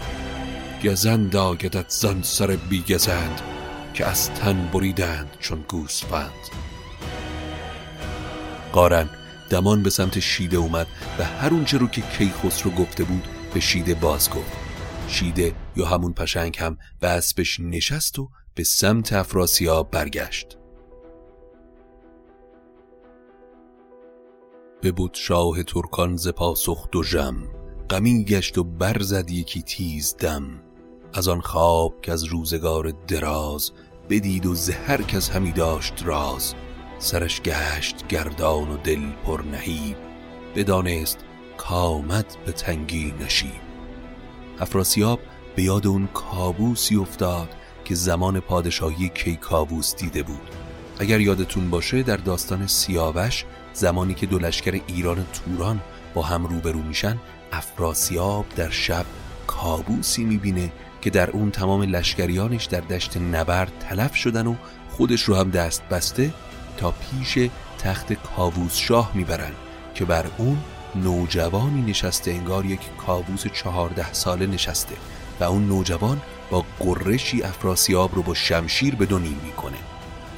گزند 0.85 1.37
آگدت 1.37 1.88
زن 1.88 2.23
سر 2.23 2.47
بیگزند 2.47 3.40
که 3.95 4.07
از 4.07 4.31
تن 4.31 4.71
بریدند 4.73 5.37
چون 5.40 5.64
گوسفند. 5.69 6.49
قارن 8.73 9.11
دمان 9.51 9.83
به 9.83 9.90
سمت 9.90 10.21
شیده 10.21 10.57
اومد 10.57 10.87
و 11.19 11.25
هر 11.25 11.51
اونچه 11.51 11.79
رو 11.79 11.87
که 11.87 12.03
کیخسرو 12.19 12.71
گفته 12.71 13.05
بود 13.05 13.25
به 13.55 13.61
شیده 13.61 13.95
باز 13.95 14.31
گفت. 14.31 14.53
شیده 15.09 15.55
یا 15.77 15.87
همون 15.87 16.12
پشنگ 16.12 16.57
هم 16.59 16.79
به 17.01 17.09
اسبش 17.09 17.61
نشست 17.61 18.19
و 18.19 18.31
به 18.57 18.64
سمت 18.64 19.12
افراسیاب 19.12 19.90
برگشت. 19.90 20.59
بود 24.97 25.14
شاه 25.14 25.62
ترکان 25.62 26.17
ز 26.17 26.29
پاسخ 26.29 26.88
دو 26.90 27.03
جم 27.05 27.37
غمی 27.90 28.25
گشت 28.25 28.59
و 28.59 28.64
برزد 28.64 29.31
یکی 29.31 29.62
تیز 29.62 30.17
دم. 30.17 30.61
از 31.14 31.29
آن 31.29 31.40
خواب 31.40 32.01
که 32.01 32.12
از 32.12 32.25
روزگار 32.25 32.93
دراز 33.09 33.73
بدید 34.11 34.47
و 34.47 34.55
زهر 34.55 35.03
کس 35.03 35.31
همی 35.31 35.53
داشت 35.53 36.03
راز. 36.05 36.55
سرش 36.99 37.43
گشت 37.43 38.07
گردان 38.07 38.71
و 38.71 38.77
دل 38.77 39.11
پر 39.27 39.43
نهیب 39.43 39.97
بدانست 40.57 41.19
کامد 41.57 42.37
به 42.47 42.53
تنگی 42.53 43.14
نشیب. 43.21 43.61
افراسیاب 44.61 45.21
به 45.57 45.62
یاد 45.62 45.87
اون 45.87 46.07
کابوسی 46.07 46.97
افتاد 46.97 47.49
که 47.85 47.94
زمان 47.94 48.40
پادشاهی 48.40 49.09
کیکاووس 49.09 49.97
دیده 49.97 50.23
بود. 50.23 50.51
اگر 50.99 51.20
یادتون 51.20 51.70
باشه 51.70 52.03
در 52.03 52.16
داستان 52.16 52.66
سیاوش 52.66 53.44
زمانی 53.73 54.14
که 54.14 54.27
دو 54.27 54.38
لشکر 54.38 54.81
ایران 54.87 55.27
توران 55.33 55.81
با 56.14 56.23
هم 56.23 56.47
روبرو 56.47 56.83
میشن 56.83 57.18
افراسیاب 57.53 58.47
در 58.57 58.70
شب 58.70 59.07
کابوسی 59.47 60.25
می‌بینه 60.25 60.73
که 61.01 61.11
در 61.11 61.31
اون 61.31 61.51
تمام 61.51 61.83
لشکریانش 61.83 62.64
در 62.64 62.81
دشت 62.81 63.16
نبرد 63.16 63.73
تلف 63.81 64.14
شدن 64.14 64.47
و 64.47 64.55
خودش 64.90 65.23
رو 65.23 65.35
هم 65.35 65.51
دست 65.51 65.83
بسته 65.83 66.35
تا 66.77 66.90
پیش 66.90 67.51
تخت 67.79 68.12
کاووس 68.12 68.77
شاه 68.77 69.11
می‌برن 69.14 69.53
که 69.94 70.05
بر 70.05 70.27
اون 70.38 70.59
نوجوانی 70.94 71.83
نشسته 71.83 72.31
انگار 72.31 72.64
یک 72.64 72.81
کاووس 73.07 73.47
چهارده 73.47 74.12
ساله 74.12 74.47
نشسته 74.47 74.94
و 75.40 75.44
اون 75.44 75.66
نوجوان 75.66 76.20
با 76.50 76.64
قرشی 76.78 77.42
افراسیاب 77.42 78.14
رو 78.14 78.22
با 78.22 78.35
شمشیر 78.35 78.94
به 78.94 79.07
دو 79.07 79.18
می‌کنه. 79.18 79.78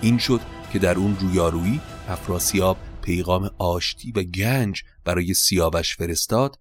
این 0.00 0.18
شد 0.18 0.40
که 0.72 0.78
در 0.78 0.94
اون 0.94 1.16
رویارویی 1.20 1.80
افراسیاب 2.08 2.76
پیغام 3.02 3.50
آشتی 3.58 4.12
و 4.12 4.22
گنج 4.22 4.82
برای 5.04 5.34
سیاوش 5.34 5.96
فرستاد 5.96 6.56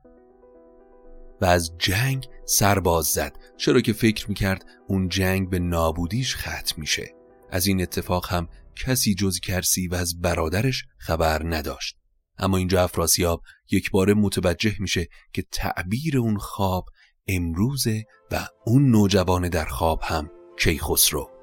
و 1.42 1.46
از 1.46 1.72
جنگ 1.78 2.28
سرباز 2.46 3.06
زد 3.06 3.38
چرا 3.58 3.82
که 3.82 3.94
فکر 3.94 4.30
می‌کرد 4.30 4.66
اون 4.88 5.10
جنگ 5.10 5.50
به 5.50 5.60
نابودیش 5.60 6.36
ختم 6.36 6.82
میشه. 6.82 7.14
از 7.50 7.68
این 7.68 7.82
اتفاق 7.82 8.30
هم 8.30 8.48
کسی 8.76 9.16
جز 9.16 9.40
کرسی 9.40 9.88
و 9.88 9.96
از 9.96 10.22
برادرش 10.22 10.86
خبر 10.98 11.42
نداشت. 11.46 11.98
اما 12.38 12.58
اینجا 12.58 12.84
افراسیاب 12.84 13.42
یک 13.72 13.92
بار 13.92 14.14
متوجه 14.14 14.76
میشه 14.80 15.08
که 15.34 15.46
تعبیر 15.52 16.18
اون 16.18 16.38
خواب 16.38 16.86
امروزه 17.28 18.06
و 18.32 18.48
اون 18.66 18.92
نوجوان 18.92 19.50
در 19.50 19.66
خواب 19.66 20.00
هم 20.04 20.32
کیخسرو. 20.60 21.35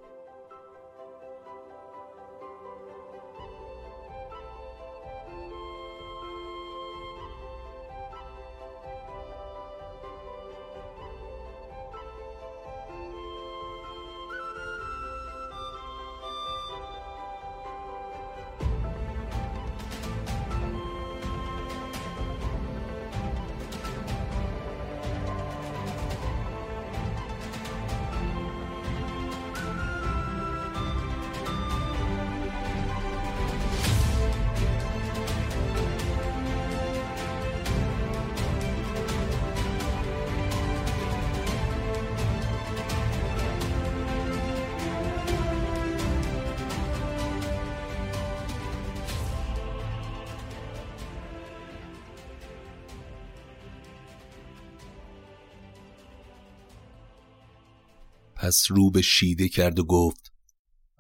پس 58.62 58.70
رو 58.70 58.90
به 58.90 59.02
شیده 59.02 59.48
کرد 59.48 59.78
و 59.78 59.84
گفت 59.84 60.32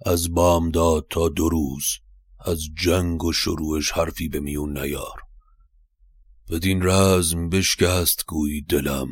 از 0.06 0.34
بامداد 0.34 1.06
تا 1.10 1.28
دو 1.28 1.48
روز 1.48 1.84
از 2.40 2.60
جنگ 2.82 3.24
و 3.24 3.32
شروعش 3.32 3.90
حرفی 3.90 4.28
به 4.28 4.40
میون 4.40 4.78
نیار. 4.78 5.22
بدین 6.50 6.82
رزم 6.82 7.48
بشکست 7.48 8.24
گویی 8.26 8.62
دلم 8.62 9.08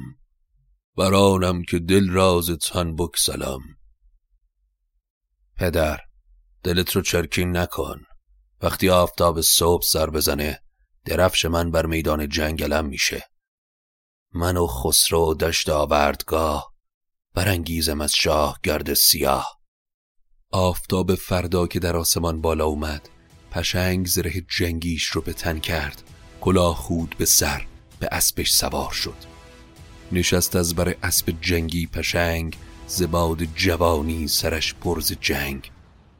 برانم 0.96 1.62
که 1.62 1.78
دل 1.78 2.10
راز 2.10 2.50
تن 2.50 2.96
بکسلم 2.96 3.60
پدر 5.56 6.00
دلت 6.62 6.96
رو 6.96 7.02
چرکین 7.02 7.56
نکن. 7.56 8.00
وقتی 8.60 8.88
آفتاب 8.88 9.40
صبح 9.40 9.82
سر 9.82 10.10
بزنه 10.10 10.62
درفش 11.04 11.44
من 11.44 11.70
بر 11.70 11.86
میدان 11.86 12.28
جنگلم 12.28 12.86
میشه. 12.86 13.24
من 14.32 14.56
و 14.56 14.66
خسرو 14.66 15.34
دشت 15.34 15.68
آوردگاه 15.68 16.70
برانگیزم 17.34 18.00
از 18.00 18.12
شاه 18.14 18.58
گرد 18.62 18.94
سیاه. 18.94 19.60
آفتاب 20.52 21.14
فردا 21.14 21.66
که 21.66 21.78
در 21.78 21.96
آسمان 21.96 22.40
بالا 22.40 22.66
اومد 22.66 23.08
پشنگ 23.50 24.06
زره 24.06 24.32
جنگیش 24.58 25.04
رو 25.04 25.20
به 25.20 25.32
تن 25.32 25.58
کرد 25.58 26.02
کلاه 26.40 26.76
خود 26.76 27.14
به 27.18 27.24
سر 27.24 27.66
به 28.00 28.08
اسبش 28.12 28.52
سوار 28.52 28.92
شد. 28.92 29.16
نشست 30.12 30.56
از 30.56 30.74
بر 30.74 30.94
اسب 31.02 31.34
جنگی 31.40 31.86
پشنگ 31.86 32.56
زباد 32.86 33.44
جوانی 33.44 34.28
سرش 34.28 34.74
پرز 34.74 35.12
جنگ. 35.20 35.70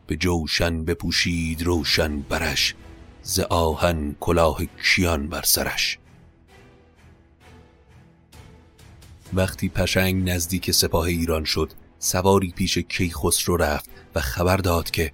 به 0.06 0.16
جوشن 0.16 0.84
بپوشید 0.84 1.62
روشن 1.62 2.20
برش 2.20 2.74
ز 3.22 3.40
آهن 3.40 4.16
کلاه 4.20 4.62
کیان 4.64 5.28
بر 5.28 5.42
سرش. 5.42 5.98
وقتی 9.34 9.68
پشنگ 9.68 10.30
نزدیک 10.30 10.70
سپاه 10.70 11.04
ایران 11.04 11.44
شد 11.44 11.72
سواری 11.98 12.52
پیش 12.56 12.78
کیخسرو 12.78 13.56
رفت 13.56 13.90
و 14.14 14.20
خبر 14.20 14.56
داد 14.56 14.90
که 14.90 15.12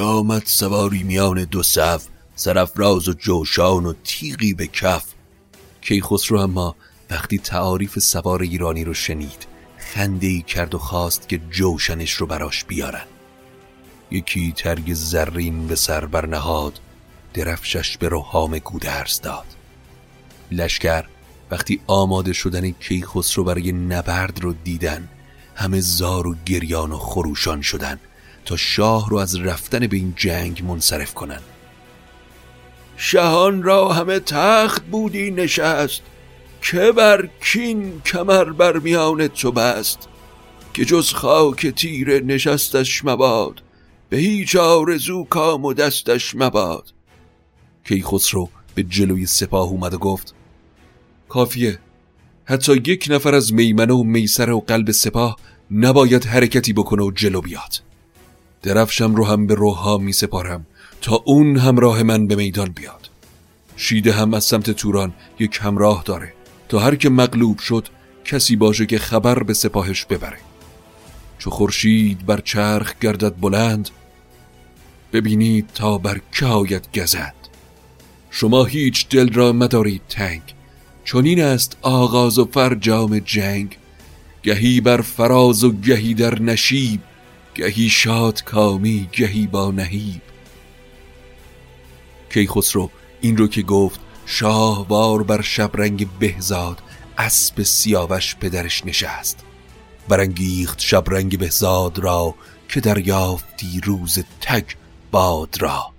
آمد 0.00 0.42
سواری 0.46 1.02
میان 1.02 1.44
دو 1.44 1.62
صف 1.62 2.06
سرفراز 2.34 3.08
و 3.08 3.12
جوشان 3.12 3.86
و 3.86 3.92
تیغی 4.04 4.54
به 4.54 4.66
کف. 4.66 5.04
کیخسرو 5.80 6.40
اما 6.40 6.76
وقتی 7.10 7.38
تعاریف 7.38 7.98
سوار 7.98 8.42
ایرانی 8.42 8.84
رو 8.84 8.94
شنید 8.94 9.46
خنده 9.78 10.26
ای 10.26 10.42
کرد 10.42 10.74
و 10.74 10.78
خواست 10.78 11.28
که 11.28 11.40
جوشنش 11.50 12.12
رو 12.12 12.26
براش 12.26 12.64
بیارن. 12.64 13.06
یکی 14.10 14.52
ترگ 14.52 14.94
زرین 14.94 15.66
به 15.66 15.74
سر 15.74 16.06
برنهاد 16.06 16.80
درفشش 17.34 17.98
به 17.98 18.08
روحام 18.08 18.58
گودرز 18.58 19.20
داد. 19.20 19.46
لشکر 20.50 21.04
وقتی 21.50 21.80
آماده 21.86 22.32
شدن 22.32 22.70
کیخسرو 22.70 23.44
برای 23.44 23.72
نبرد 23.72 24.40
رو 24.42 24.52
دیدن 24.64 25.08
همه 25.54 25.80
زار 25.80 26.26
و 26.26 26.34
گریان 26.46 26.92
و 26.92 26.98
خروشان 26.98 27.62
شدن 27.62 28.00
تا 28.44 28.56
شاه 28.56 29.10
رو 29.10 29.16
از 29.16 29.36
رفتن 29.40 29.86
به 29.86 29.96
این 29.96 30.14
جنگ 30.16 30.64
منصرف 30.64 31.14
کنن. 31.14 31.40
شهان 32.96 33.62
را 33.62 33.92
همه 33.92 34.20
تخت 34.20 34.82
بودی 34.82 35.30
نشست 35.30 36.02
که 36.62 36.92
بر 36.92 37.28
کین 37.44 38.02
کمر 38.06 38.44
بر 38.44 38.78
میان 38.78 39.28
تو 39.28 39.52
بست 39.52 40.08
که 40.74 40.84
جز 40.84 41.12
خاک 41.12 41.66
تیره 41.66 42.20
نشستش 42.20 43.04
مباد 43.04 43.62
به 44.08 44.16
هیچ 44.16 44.56
آرزو 44.56 45.24
کام 45.24 45.64
و 45.64 45.74
دستش 45.74 46.34
مباد. 46.34 46.92
کیخسرو 47.84 48.48
به 48.74 48.82
جلوی 48.82 49.26
سپاه 49.26 49.68
اومد 49.68 49.94
و 49.94 49.98
گفت 49.98 50.34
کافیه. 51.28 51.78
حتی 52.44 52.72
یک 52.72 53.06
نفر 53.10 53.34
از 53.34 53.52
میمنه 53.52 53.94
و 53.94 54.02
میسر 54.02 54.50
و 54.50 54.60
قلب 54.60 54.90
سپاه 54.90 55.36
نباید 55.70 56.24
حرکتی 56.24 56.72
بکنه 56.72 57.02
و 57.02 57.10
جلو 57.10 57.40
بیاد. 57.40 57.74
درفشم 58.62 59.14
رو 59.14 59.26
هم 59.26 59.46
به 59.46 59.54
روحا 59.54 59.98
می 59.98 60.12
سپارم 60.12 60.66
تا 61.00 61.22
اون 61.24 61.56
همراه 61.56 62.02
من 62.02 62.26
به 62.26 62.36
میدان 62.36 62.68
بیاد. 62.68 63.10
شیده 63.76 64.12
هم 64.12 64.34
از 64.34 64.44
سمت 64.44 64.70
توران 64.70 65.12
یک 65.38 65.58
همراه 65.62 66.02
داره 66.06 66.32
تا 66.68 66.78
هر 66.78 66.94
که 66.94 67.08
مغلوب 67.08 67.58
شد 67.58 67.88
کسی 68.24 68.56
باشه 68.56 68.86
که 68.86 68.98
خبر 68.98 69.42
به 69.42 69.54
سپاهش 69.54 70.04
ببره. 70.04 70.38
چو 71.38 71.50
خورشید 71.50 72.26
بر 72.26 72.40
چرخ 72.40 72.98
گردد 73.00 73.34
بلند 73.40 73.90
ببینید 75.12 75.68
تا 75.74 75.98
بر 75.98 76.20
که 76.32 76.46
آید 76.46 76.88
گزد 76.94 77.34
شما 78.30 78.64
هیچ 78.64 79.08
دل 79.08 79.32
را 79.32 79.52
مدارید 79.52 80.02
تنگ. 80.08 80.42
چون 81.08 81.24
این 81.24 81.42
است 81.42 81.76
آغاز 81.82 82.38
و 82.38 82.44
فرجام 82.44 83.18
جنگ. 83.18 83.76
گهی 84.42 84.80
بر 84.80 85.00
فراز 85.00 85.64
و 85.64 85.72
گهی 85.72 86.14
در 86.14 86.42
نشیب 86.42 87.00
گهی 87.54 87.88
شاد 87.88 88.44
کامی 88.44 89.08
گهی 89.12 89.46
با 89.46 89.70
نهیب. 89.70 90.22
کیخسرو 92.30 92.90
این 93.20 93.36
رو 93.36 93.48
که 93.48 93.62
گفت 93.62 94.00
شاهوار 94.26 95.22
بر 95.22 95.42
شبرنگ 95.42 96.08
بهزاد 96.18 96.82
اسب 97.18 97.62
سیاوش 97.62 98.36
پدرش 98.36 98.86
نشست. 98.86 99.44
برانگیخت 100.08 100.80
شبرنگ 100.80 101.38
بهزاد 101.38 101.98
را 101.98 102.34
که 102.68 102.80
دریافتی 102.80 103.80
روز 103.84 104.18
تگ 104.40 104.64
باد 105.10 105.56
را. 105.60 105.92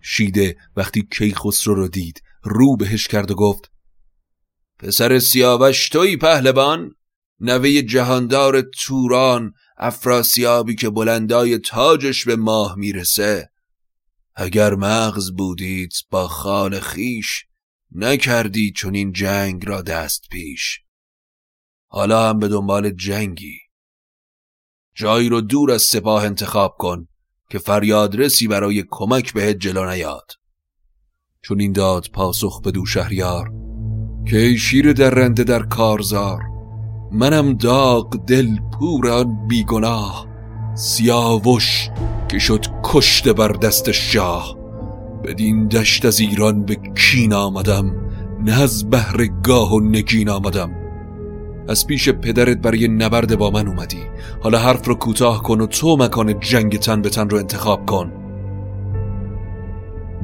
شیده 0.00 0.56
وقتی 0.76 1.08
کیخسرو 1.10 1.74
رو 1.74 1.88
دید 1.88 2.22
رو 2.42 2.76
بهش 2.76 3.08
کرد 3.08 3.30
و 3.30 3.34
گفت 3.34 3.73
پسر 4.84 5.18
سیاوش 5.18 5.88
توی 5.88 6.16
پهلوان 6.16 6.94
نوه 7.40 7.82
جهاندار 7.82 8.60
توران 8.60 9.52
افراسیابی 9.76 10.74
که 10.74 10.90
بلندای 10.90 11.58
تاجش 11.58 12.24
به 12.24 12.36
ماه 12.36 12.74
می‌رسه. 12.78 13.50
اگر 14.34 14.74
مغز 14.74 15.30
بودید 15.30 15.92
با 16.10 16.28
خال 16.28 16.80
خیش 16.80 17.44
نکردی 17.92 18.72
چون 18.72 18.94
این 18.94 19.12
جنگ 19.12 19.68
را 19.68 19.82
دست 19.82 20.28
پیش. 20.30 20.80
حالا 21.86 22.28
هم 22.28 22.38
به 22.38 22.48
دنبال 22.48 22.90
جنگی. 22.90 23.58
جایی 24.94 25.28
رو 25.28 25.40
دور 25.40 25.70
از 25.70 25.82
سپاه 25.82 26.24
انتخاب 26.24 26.76
کن 26.78 27.08
که 27.50 27.58
فریاد 27.58 28.16
رسی 28.16 28.48
برای 28.48 28.84
کمک 28.90 29.32
بهت 29.32 29.56
جلو 29.56 29.90
نیاد. 29.90 30.30
چون 31.42 31.60
این 31.60 31.72
داد 31.72 32.08
پاسخ 32.12 32.60
به 32.60 32.70
دو 32.70 32.86
شهریار. 32.86 33.73
که 34.26 34.56
شیر 34.56 34.92
در 34.92 35.10
رنده 35.10 35.44
در 35.44 35.62
کارزار. 35.62 36.40
منم 37.12 37.52
داغ 37.52 38.16
دل 38.26 38.48
پوران 38.78 39.46
بیگناه. 39.48 40.26
سیاوش 40.74 41.90
که 42.28 42.38
شد 42.38 42.66
کشته 42.84 43.32
بر 43.32 43.48
دست 43.48 43.92
شاه. 43.92 44.56
بدین 45.24 45.68
دشت 45.68 46.04
از 46.04 46.20
ایران 46.20 46.64
به 46.64 46.76
کین 46.96 47.32
آمدم 47.32 47.96
نه 48.44 48.62
از 48.62 48.90
بهر 48.90 49.26
گاه 49.42 49.74
و 49.74 49.80
نگین 49.80 50.28
آمدم. 50.28 50.70
از 51.68 51.86
پیش 51.86 52.08
پدرت 52.08 52.56
برای 52.56 52.88
نبرد 52.88 53.38
با 53.38 53.50
من 53.50 53.68
اومدی. 53.68 54.02
حالا 54.42 54.58
حرف 54.58 54.88
رو 54.88 54.94
کوتاه 54.94 55.42
کن 55.42 55.60
و 55.60 55.66
تو 55.66 55.96
مکان 55.96 56.40
جنگ 56.40 56.78
تن 56.78 57.02
به 57.02 57.10
تن 57.10 57.28
رو 57.28 57.38
انتخاب 57.38 57.86
کن. 57.86 58.23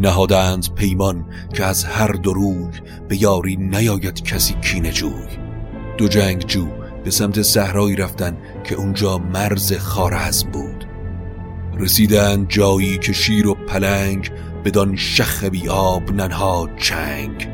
نهادند 0.00 0.74
پیمان 0.74 1.24
که 1.54 1.64
از 1.64 1.84
هر 1.84 2.12
دروی 2.12 2.68
به 3.08 3.22
یاری 3.22 3.56
نیاید 3.56 4.22
کسی 4.22 4.54
کینه 4.54 4.92
جوی. 4.92 5.26
دو 5.98 6.08
جنگ 6.08 6.46
جو 6.46 6.68
به 7.04 7.10
سمت 7.10 7.42
صحرایی 7.42 7.96
رفتن 7.96 8.36
که 8.64 8.74
اونجا 8.74 9.18
مرز 9.18 9.72
خارزم 9.72 10.50
بود. 10.50 10.84
رسیدن 11.78 12.46
جایی 12.48 12.98
که 12.98 13.12
شیر 13.12 13.48
و 13.48 13.54
پلنگ 13.54 14.30
بدان 14.64 14.96
شخ 14.96 15.44
بی 15.44 15.68
آب 15.68 16.10
ننها 16.10 16.68
چنگ. 16.76 17.48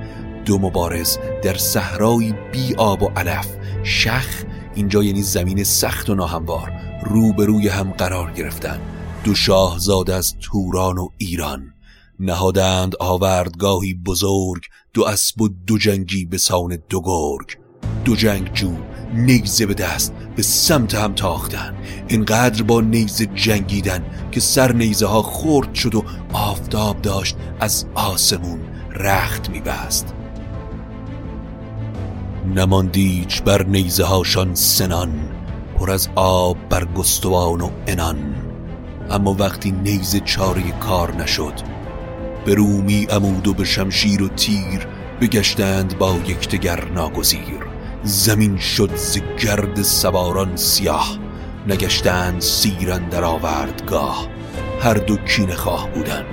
دو 0.45 0.59
مبارز 0.59 1.19
در 1.43 1.55
صحرایی 1.55 2.35
بی 2.53 2.75
آب 2.75 3.03
و 3.03 3.11
علف. 3.17 3.49
شخ 3.83 4.45
اینجا 4.75 5.03
یعنی 5.03 5.23
زمین 5.23 5.65
سخت 5.65 6.11
و 6.11 6.15
ناهموار. 6.15 6.73
روبروی 7.05 7.69
هم 7.69 7.91
قرار 7.91 8.33
گرفتن 8.33 8.81
دو 9.25 9.35
شاهزاده 9.35 10.15
از 10.15 10.35
توران 10.41 10.99
و 10.99 11.09
ایران. 11.19 11.76
نهادند 12.21 12.95
آوردگاهی 13.01 13.95
بزرگ 13.95 14.63
دو 14.95 15.05
اسب 15.05 15.41
و 15.41 15.49
دو 15.49 15.79
جنگی 15.79 16.25
به 16.25 16.39
سان 16.39 16.79
دو 16.89 17.01
گرگ 17.05 17.59
دو 18.05 18.17
جنگ 18.17 18.53
جو 18.53 18.73
نیزه 19.15 19.67
به 19.67 19.75
دست 19.75 20.13
به 20.37 20.43
سمت 20.43 20.95
هم 20.95 21.15
تاختن 21.15 21.75
اینقدر 22.09 22.63
با 22.63 22.81
نیزه 22.81 23.27
جنگیدن 23.27 24.05
که 24.33 24.41
سر 24.41 24.73
نیزه 24.73 25.07
ها 25.07 25.23
خورد 25.23 25.75
شد 25.75 25.95
و 25.95 26.05
آفتاب 26.33 27.03
داشت 27.03 27.37
از 27.61 27.87
آسمون 27.95 28.61
رخت 28.91 29.51
میبست. 29.51 30.15
نماندیچ 32.55 33.43
بر 33.43 33.63
نیزه 33.63 34.05
هاشان 34.05 34.55
سنان 34.55 35.29
پر 35.79 35.91
از 35.91 36.09
آب 36.15 36.57
بر 36.69 36.85
گستوان 36.85 37.61
و 37.61 37.71
انان 37.87 38.35
اما 39.11 39.37
وقتی 39.39 39.71
نیزه 39.71 40.21
چاره 40.21 40.71
کار 40.71 41.17
نشد 41.17 41.76
به 42.47 42.55
رومی 42.55 43.07
عمود 43.11 43.49
و 43.49 43.55
به 43.55 43.65
شمشیر 43.65 44.23
و 44.23 44.29
تیر 44.29 44.87
بگشتند 45.21 45.99
با 45.99 46.17
یکدیگر 46.27 46.85
ناگزیر. 46.85 47.67
زمین 48.03 48.59
شد 48.59 48.97
ز 48.97 49.19
گرد 49.39 49.83
سواران 49.83 50.57
سیاه 50.57 51.19
نگشتند 51.67 52.41
سیرن 52.41 53.09
در 53.09 53.25
آوردگاه. 53.25 54.29
هر 54.81 54.95
دو 54.95 55.17
کین 55.17 55.55
خواه 55.55 55.91
بودن 55.91 56.25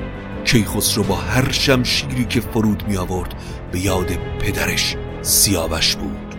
کیخسرو 0.45 1.03
با 1.03 1.15
هر 1.15 1.51
شمشیری 1.51 2.25
که 2.25 2.41
فرود 2.41 2.83
می 2.87 2.97
آورد 2.97 3.33
به 3.71 3.79
یاد 3.79 4.11
پدرش 4.39 4.95
سیاوش 5.21 5.95
بود. 5.95 6.35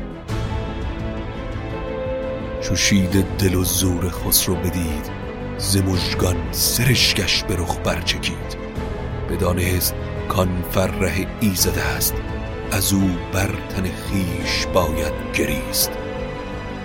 چوشید 2.60 3.24
دل 3.38 3.54
و 3.54 3.64
زور 3.64 4.08
خسرو 4.10 4.54
بدید 4.54 5.10
زمشگان 5.58 6.36
سرشگش 6.50 7.44
به 7.44 7.56
رخ 7.56 7.78
برچکید. 7.84 8.63
بدانست 9.34 9.94
کان 10.28 10.64
فره 10.70 11.26
ایزده 11.40 11.82
است 11.82 12.14
از 12.70 12.92
او 12.92 13.10
بر 13.32 13.54
تن 13.68 13.82
خیش 13.82 14.66
باید 14.66 15.12
گریست. 15.34 15.90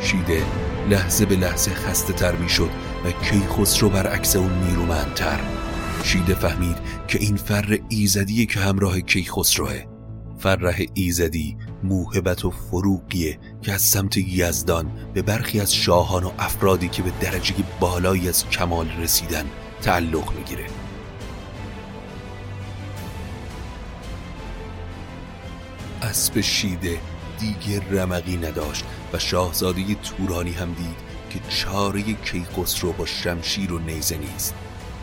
شیده 0.01 0.43
لحظه 0.89 1.25
به 1.25 1.35
لحظه 1.35 1.71
خسته 1.73 2.13
تر 2.13 2.35
می 2.35 2.49
شد 2.49 2.69
و 3.05 3.12
کیخسرو 3.12 3.89
برعکس 3.89 4.35
اون 4.35 4.63
نیرومندتر. 4.63 5.39
شیده 6.03 6.33
فهمید 6.33 6.77
که 7.07 7.19
این 7.19 7.35
فر 7.35 7.79
ایزدیه 7.89 8.45
که 8.45 8.59
همراه 8.59 9.01
کیخسروه 9.01 9.83
فرح 10.39 10.81
ایزدی 10.93 11.57
موهبت 11.83 12.45
و 12.45 12.51
فروغیه 12.51 13.39
که 13.62 13.73
از 13.73 13.81
سمت 13.81 14.17
یزدان 14.17 14.91
به 15.13 15.21
برخی 15.21 15.59
از 15.59 15.73
شاهان 15.73 16.23
و 16.23 16.31
افرادی 16.39 16.88
که 16.89 17.03
به 17.03 17.12
درجه 17.21 17.55
بالایی 17.79 18.29
از 18.29 18.49
کمال 18.49 18.89
رسیدن 18.89 19.45
تعلق 19.81 20.33
می‌گیره. 20.38 20.65
اسب 26.19 26.41
شیده 26.41 26.99
دیگه 27.39 27.82
رمقی 27.91 28.38
نداشت 28.38 28.86
و 29.13 29.19
شاهزاده 29.19 29.95
تورانی 29.95 30.51
هم 30.51 30.73
دید 30.73 30.95
که 31.29 31.39
چاره 31.49 32.01
کیخسرو 32.01 32.91
با 32.91 33.05
شمشیر 33.05 33.73
و 33.73 33.79
نیزه 33.79 34.17
نیست. 34.17 34.53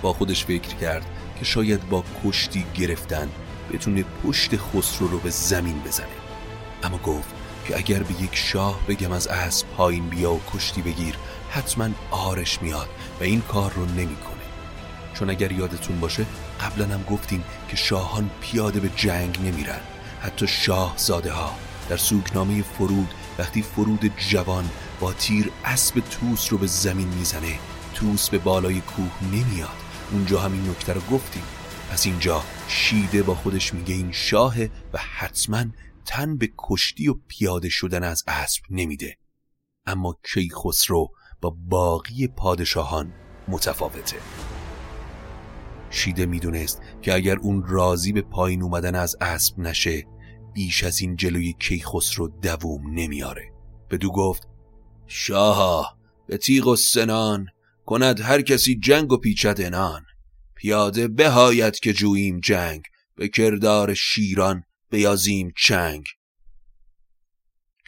با 0.03 0.13
خودش 0.13 0.45
فکر 0.45 0.75
کرد 0.75 1.07
که 1.39 1.45
شاید 1.45 1.89
با 1.89 2.05
کشتی 2.25 2.65
گرفتن 2.75 3.29
بتونه 3.73 4.05
پشت 4.25 4.57
خسرو 4.57 5.09
رو 5.09 5.19
به 5.19 5.31
زمین 5.31 5.79
بزنه. 5.79 6.07
اما 6.83 6.99
گفت 6.99 7.35
که 7.69 7.77
اگر 7.77 8.03
به 8.03 8.23
یک 8.23 8.35
شاه 8.37 8.81
بگم 8.89 9.13
از 9.13 9.27
اسب 9.27 9.67
پایین 9.67 10.09
بیا 10.09 10.33
و 10.33 10.41
کشتی 10.55 10.83
بگیر 10.83 11.15
حتما 11.51 11.89
آرش 12.11 12.63
میاد 12.63 12.89
و 13.21 13.25
این 13.25 13.41
کار 13.41 13.73
رو 13.73 13.85
نمی‌کنه. 13.85 14.47
چون 15.15 15.31
اگر 15.31 15.53
یادتون 15.53 16.01
باشه 16.01 16.27
قبلا 16.61 16.87
هم 16.87 17.03
گفتیم 17.03 17.45
که 17.69 17.77
شاهان 17.77 18.31
پیاده 18.41 18.81
به 18.81 18.91
جنگ 18.97 19.39
نمیرن. 19.41 19.81
حتی 20.21 20.47
شاه 20.47 20.95
زاده 20.97 21.33
ها 21.33 21.55
در 21.89 21.97
سوکنامه 21.97 22.63
فرود 22.63 23.15
وقتی 23.39 23.63
فرود 23.63 24.13
جوان 24.17 24.71
با 25.01 25.13
تیر 25.13 25.53
اسب 25.65 26.01
توس 26.01 26.53
رو 26.53 26.59
به 26.59 26.67
زمین 26.67 27.09
می‌زنه 27.09 27.59
توس 27.95 28.31
به 28.31 28.39
بالای 28.39 28.81
کوه 28.81 29.25
نمیاد. 29.33 29.77
اونجا 30.13 30.41
همین 30.41 30.71
نکته 30.71 30.93
رو 30.93 31.01
گفتیم. 31.01 31.43
پس 31.91 32.07
اینجا 32.07 32.43
شیده 32.69 33.23
با 33.23 33.35
خودش 33.35 33.75
میگه 33.75 33.95
این 33.95 34.13
شاهه 34.13 34.71
و 34.93 34.99
حتما 34.99 35.65
تن 36.05 36.37
به 36.37 36.53
کشتی 36.59 37.09
و 37.09 37.15
پیاده 37.29 37.69
شدن 37.69 38.03
از 38.03 38.25
اسب 38.27 38.63
نمیده. 38.71 39.17
اما 39.87 40.17
کیخسرو 40.33 41.09
با 41.41 41.57
باقی 41.59 42.29
پادشاهان 42.29 43.13
متفاوته. 43.49 44.17
شیده 45.91 46.27
می‌دونست 46.27 46.81
که 47.03 47.15
اگر 47.15 47.37
اون 47.37 47.65
راضی 47.67 48.13
به 48.13 48.23
پایین 48.23 48.63
اومدن 48.63 48.95
از 48.95 49.17
اسب 49.21 49.59
نشه 49.59 50.07
بیش 50.55 50.85
از 50.85 51.01
این 51.01 51.17
جلوی 51.17 51.53
کیخسرو 51.53 52.29
دووم 52.29 52.91
نمیاره 52.91 53.53
بدو 53.91 54.11
گفت 54.11 54.49
شاها 55.07 55.99
به 56.27 56.39
تیغ 56.39 56.67
و 56.67 56.77
سنان 56.77 57.47
کند 57.87 58.21
هر 58.21 58.43
کسی 58.43 58.79
جنگ 58.79 59.13
و 59.13 59.17
پیچد 59.17 59.61
انان. 59.61 60.03
پیاده 60.55 61.09
بهایت 61.09 61.81
که 61.81 61.93
جوییم 61.93 62.41
جنگ 62.41 62.83
به 63.17 63.29
کردار 63.29 63.95
شیران 63.95 64.63
بیازیم 64.91 65.53
چنگ. 65.57 66.05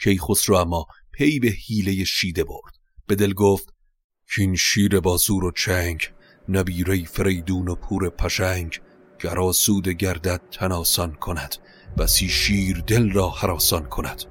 کیخسرو 0.03 0.55
اما 0.55 0.85
پی 1.11 1.39
به 1.39 1.47
حیله 1.47 2.03
شیده 2.03 2.43
برد. 2.43 2.73
به 3.07 3.15
دل 3.15 3.33
گفت 3.33 3.73
کین 4.35 4.55
شیر 4.55 4.99
بازور 4.99 5.43
و 5.43 5.51
چنگ. 5.51 6.01
نبیره 6.49 7.05
فریدون 7.05 7.67
و 7.67 7.75
پور 7.75 8.09
پشنگ 8.09 8.79
گراسود 9.19 9.87
گردد 9.87 10.41
تناسان 10.51 11.13
کند 11.13 11.55
بسی 11.97 12.29
شیر 12.29 12.83
دل 12.87 13.11
را 13.11 13.29
حراسان 13.29 13.85
کند. 13.85 14.23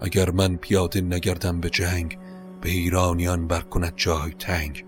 اگر 0.00 0.30
من 0.30 0.56
پیاده 0.56 1.00
نگردم 1.00 1.60
به 1.60 1.70
جنگ 1.70 2.18
به 2.60 2.70
ایرانیان 2.70 3.46
بر 3.46 3.60
کند 3.60 3.92
جای 3.96 4.32
تنگ. 4.38 4.84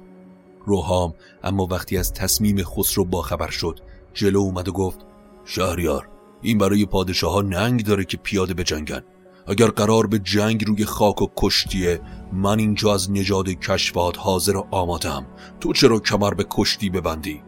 روحام 0.66 1.14
اما 1.44 1.66
وقتی 1.70 1.98
از 1.98 2.12
تصمیم 2.12 2.62
خسرو 2.62 3.04
باخبر 3.04 3.50
شد 3.50 3.80
جلو 4.14 4.38
اومد 4.38 4.68
و 4.68 4.72
گفت 4.72 5.00
شهریار 5.44 6.08
این 6.42 6.58
برای 6.58 6.86
پادشاه 6.86 7.32
ها 7.32 7.42
ننگ 7.42 7.84
داره 7.84 8.04
که 8.04 8.16
پیاده 8.16 8.54
به 8.54 8.64
جنگن 8.64 9.02
اگر 9.46 9.66
قرار 9.66 10.06
به 10.06 10.18
جنگ 10.18 10.64
روی 10.64 10.84
خاک 10.84 11.22
و 11.22 11.26
کشتیه 11.36 12.00
من 12.32 12.58
اینجا 12.58 12.94
از 12.94 13.10
نجاد 13.10 13.48
کشفات 13.48 14.18
حاضر 14.18 14.56
و 14.56 14.66
آمادم. 14.70 15.26
تو 15.60 15.72
چرا 15.72 15.98
کمر 15.98 16.34
به 16.34 16.46
کشتی 16.50 16.90
ببندی؟ 16.90 17.42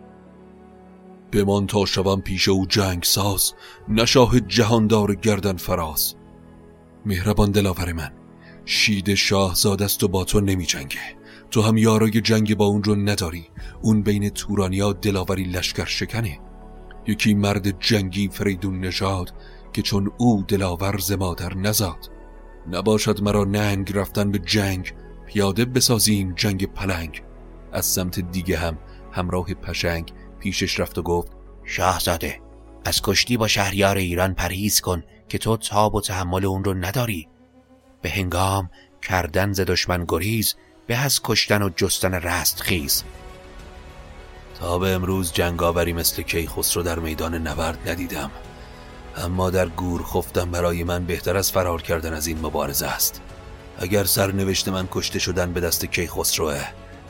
بمان 1.33 1.66
تا 1.66 1.85
شوم 1.85 2.21
پیش 2.21 2.49
او 2.49 2.66
جنگ 2.66 3.03
ساز 3.03 3.55
نشاه 3.88 4.40
جهاندار 4.40 5.14
گردن 5.14 5.57
فراز. 5.57 6.14
مهربان 7.07 7.51
دلاور 7.51 7.92
من 7.92 8.12
شید 8.64 9.14
شاهزاد 9.14 9.83
است 9.83 10.03
و 10.03 10.09
با 10.09 10.25
تو 10.25 10.40
نمی 10.40 10.66
جنگه. 10.66 11.16
تو 11.51 11.62
هم 11.62 11.77
یارای 11.77 12.21
جنگ 12.21 12.57
با 12.57 12.64
اون 12.64 12.85
رو 12.85 12.95
نداری. 12.95 13.47
اون 13.83 14.03
بین 14.03 14.31
تورانیا 14.31 14.92
دلاوری 14.92 15.45
لشکر 15.45 15.85
شکنه. 15.85 16.38
یکی 17.07 17.35
مرد 17.35 17.81
جنگی 17.81 18.29
فریدون 18.29 18.81
نژاد 18.81 19.35
که 19.73 19.83
چون 19.83 20.12
او 20.18 20.45
دلاور 20.49 20.99
ز 20.99 21.12
مادر 21.12 21.55
نزاد. 21.55 22.12
نباشد 22.70 23.22
مرا 23.22 23.44
ننگ 23.44 23.96
رفتن 23.96 24.31
به 24.31 24.38
جنگ. 24.38 24.94
پیاده 25.27 25.64
بسازیم 25.64 26.35
جنگ 26.37 26.72
پلنگ. 26.72 27.22
از 27.72 27.87
سمت 27.87 28.20
دیگه 28.20 28.59
هم 28.59 28.79
همراه 29.12 29.55
پشنگ 29.55 30.12
پیشش 30.38 30.81
رفت 30.81 30.98
و 30.98 31.03
گفت 31.03 31.33
شاهزاده 31.64 32.40
از 32.85 33.03
کشتی 33.03 33.37
با 33.37 33.48
شهریار 33.48 33.96
ایران 33.96 34.35
پرهیز 34.35 34.81
کن 34.81 35.03
که 35.29 35.38
تو 35.38 35.57
تاب 35.57 35.94
و 35.94 36.01
تحمل 36.01 36.44
اون 36.44 36.64
رو 36.64 36.75
نداری. 36.75 37.29
به 38.03 38.11
هنگام 38.11 38.70
کردن 39.03 39.53
ز 39.53 39.61
دشمن 39.61 40.05
گریز 40.09 40.55
به 40.87 40.96
از 40.96 41.20
کشتن 41.22 41.62
و 41.62 41.70
جستن 41.77 42.14
رست 42.14 42.61
خیز. 42.61 43.05
تا 44.61 44.79
به 44.79 44.88
امروز 44.88 45.33
جنگاوری 45.33 45.92
مثل 45.92 46.22
کیخسرو 46.22 46.83
در 46.83 46.98
میدان 46.98 47.35
نبرد 47.35 47.88
ندیدم. 47.88 48.31
اما 49.16 49.51
در 49.51 49.68
گور 49.68 50.03
خفتم 50.03 50.51
برای 50.51 50.85
من 50.85 51.05
بهتر 51.05 51.37
از 51.37 51.53
فرار 51.53 51.83
کردن 51.83 52.12
از 52.12 52.27
این 52.27 52.38
مبارزه 52.38 52.87
است. 52.87 53.20
اگر 53.79 54.05
سرنوشت 54.05 54.68
من 54.68 54.88
کشته 54.90 55.18
شدن 55.18 55.53
به 55.53 55.61
دست 55.61 55.85
کیخسروه 55.85 56.64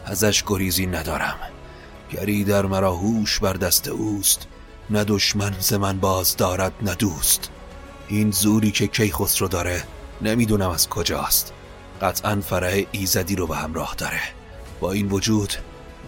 ازش 0.04 0.44
گریزی 0.46 0.86
ندارم. 0.86 1.36
گری 2.10 2.44
در 2.44 2.66
مرا 2.66 2.92
هوش 2.92 3.38
بر 3.38 3.52
دست 3.52 3.88
اوست. 3.88 4.46
نه 4.90 5.04
دشمن 5.04 5.54
ز 5.60 5.72
من 5.72 5.98
باز 5.98 6.36
دارد 6.36 6.72
نه 6.82 6.94
دوست. 6.94 7.50
این 8.08 8.30
زوری 8.30 8.70
که 8.70 8.86
کیخسرو 8.86 9.48
داره 9.48 9.82
نمی‌دونم 10.22 10.70
از 10.70 10.88
کجاست. 10.88 11.52
قطعا 12.02 12.40
فرح 12.40 12.82
ایزدی 12.92 13.36
رو 13.36 13.46
به 13.46 13.56
همراه 13.56 13.94
داره. 13.98 14.20
با 14.80 14.92
این 14.92 15.08
وجود 15.08 15.52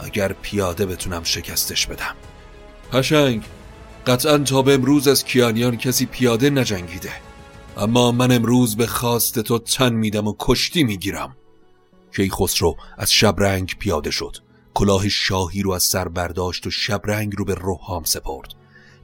اگر 0.00 0.32
پیاده 0.32 0.86
بتونم 0.86 1.24
شکستش 1.24 1.86
بدم. 1.86 2.14
پشنگ 2.92 3.42
قطعا 4.06 4.38
تا 4.38 4.62
به 4.62 4.74
امروز 4.74 5.08
از 5.08 5.24
کیانیان 5.24 5.76
کسی 5.76 6.06
پیاده 6.06 6.50
نجنگیده. 6.50 7.12
اما 7.76 8.12
من 8.12 8.32
امروز 8.32 8.76
به 8.76 8.86
خواست 8.86 9.38
تو 9.38 9.58
تن 9.58 9.92
میدم 9.92 10.26
و 10.26 10.34
کشتی 10.38 10.84
می‌گیرم. 10.84 11.36
کیخسرو 12.16 12.76
از 12.98 13.12
شبرنگ 13.12 13.74
پیاده 13.78 14.10
شد. 14.10 14.36
کلاه 14.74 15.08
شاهی 15.08 15.62
رو 15.62 15.70
از 15.70 15.82
سر 15.82 16.08
برداشت 16.08 16.66
و 16.66 16.70
شبرنگ 16.70 17.32
رو 17.36 17.44
به 17.44 17.54
روحام 17.54 18.04
سپرد. 18.04 18.54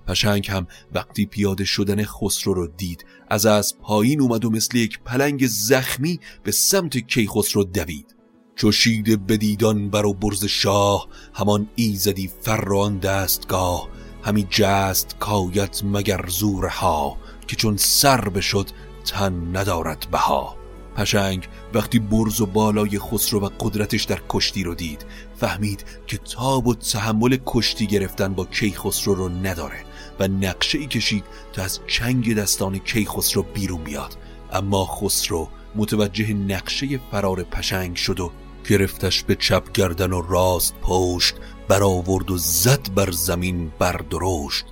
پشنگ 0.07 0.51
هم 0.51 0.67
وقتی 0.95 1.27
پیاده 1.27 1.65
شدن 1.65 2.05
خسرو 2.05 2.55
رو 2.55 2.67
دید 2.67 3.05
از 3.29 3.47
از 3.47 3.79
پایین 3.79 4.21
اومد 4.21 4.45
و 4.45 4.51
مثل 4.51 4.79
یک 4.79 4.99
پلنگ 5.05 5.47
زخمی 5.47 6.21
به 6.43 6.53
سمت 6.53 6.99
کیخسرو 6.99 7.65
دوید. 7.65 8.17
چوشید 8.57 9.27
بدیدان 9.27 9.91
بر 9.91 10.07
و 10.07 10.15
برز 10.15 10.45
شاه 10.45 11.09
همان 11.35 11.69
ایزدی 11.75 12.31
فران 12.41 12.99
دستگاه. 12.99 13.89
همی 14.23 14.47
جست 14.51 15.17
کایت 15.19 15.81
مگر 15.85 16.25
زورها 16.29 17.17
که 17.47 17.57
چون 17.57 17.77
سر 17.77 18.29
بشد 18.29 18.67
تن 19.05 19.57
ندارد 19.57 20.07
بها. 20.13 20.57
پشنگ 20.97 21.49
وقتی 21.75 21.99
برز 21.99 22.41
و 22.41 22.47
بالای 22.47 22.99
خسرو 22.99 23.41
و 23.41 23.49
قدرتش 23.61 24.05
در 24.05 24.21
کشتی 24.29 24.65
رو 24.65 24.75
دید 24.75 25.07
فهمید 25.37 25.85
که 26.07 26.19
تاب 26.19 26.67
و 26.67 26.75
تحمل 26.75 27.39
کشتی 27.47 27.87
گرفتن 27.87 28.35
با 28.35 28.45
کیخسرو 28.45 29.15
رو 29.15 29.29
نداره 29.29 29.85
و 30.21 30.29
نقشه 30.29 30.79
ای 30.79 30.87
کشید 30.87 31.25
تا 31.53 31.63
از 31.63 31.81
چنگ 31.87 32.35
دستان 32.35 32.79
کیخسرو 32.79 33.43
بیرون 33.43 33.85
بیاد. 33.85 34.17
اما 34.53 34.85
خسرو 34.85 35.49
متوجه 35.75 36.35
نقشه 36.35 37.01
فرار 37.11 37.43
پشنگ 37.43 37.97
شد 37.97 38.21
و 38.21 38.31
گرفتش 38.71 39.23
به 39.23 39.35
چپ 39.35 39.73
گردن 39.73 40.13
و 40.13 40.21
راست 40.21 40.75
پشت 40.83 41.35
برآورد 41.69 42.31
و 42.31 42.39
زد 42.39 42.95
بر 42.95 43.11
زمین 43.11 43.73
بردرشت 43.79 44.65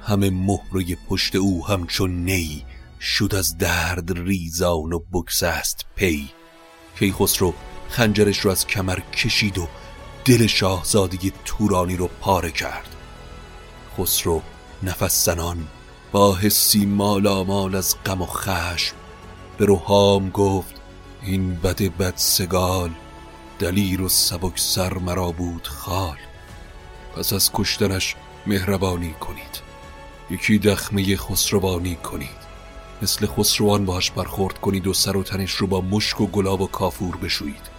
همه 0.00 0.30
مهره 0.30 0.96
پشت 1.08 1.36
او 1.36 1.66
همچون 1.66 2.24
نی 2.24 2.64
شد 3.00 3.34
از 3.34 3.58
درد 3.58 4.18
ریزان 4.18 4.92
و 4.92 4.98
بکسست 5.12 5.86
پی. 5.96 6.28
کیخسرو 6.98 7.54
خنجرش 7.88 8.38
رو 8.38 8.50
از 8.50 8.66
کمر 8.66 9.00
کشید 9.00 9.58
و 9.58 9.68
دل 10.24 10.46
شاهزادگی 10.46 11.32
تورانی 11.44 11.96
رو 11.96 12.10
پاره 12.20 12.50
کرد. 12.50 12.96
خسرو 13.98 14.42
نفس 14.82 15.24
زنان 15.24 15.66
با 16.12 16.36
حسی 16.36 16.86
مال 16.86 17.74
از 17.74 17.96
غم 18.06 18.22
و 18.22 18.26
خشم 18.26 18.96
به 19.58 19.64
روحام 19.64 20.30
گفت 20.30 20.74
این 21.22 21.54
بد 21.54 21.82
بد 21.82 22.14
سگال 22.16 22.90
دلیر 23.62 24.02
و 24.02 24.08
سبک 24.08 24.58
سر 24.58 24.94
مرا 24.94 25.30
بود 25.30 25.66
خال. 25.66 26.16
پس 27.16 27.32
از 27.32 27.50
کشتنش 27.54 28.14
مهربانی 28.46 29.12
کنید. 29.12 29.60
یکی 30.30 30.58
دخمه 30.58 31.16
خسروانی 31.16 31.96
کنید. 31.96 32.42
مثل 33.02 33.26
خسروان 33.26 33.84
باش 33.84 34.10
برخورد 34.10 34.58
کنید 34.58 34.86
و 34.86 34.94
سر 34.94 35.16
و 35.16 35.22
تنش 35.22 35.52
رو 35.52 35.66
با 35.66 35.80
مشک 35.80 36.20
و 36.20 36.26
گلاب 36.26 36.60
و 36.60 36.66
کافور 36.66 37.16
بشویید. 37.16 37.70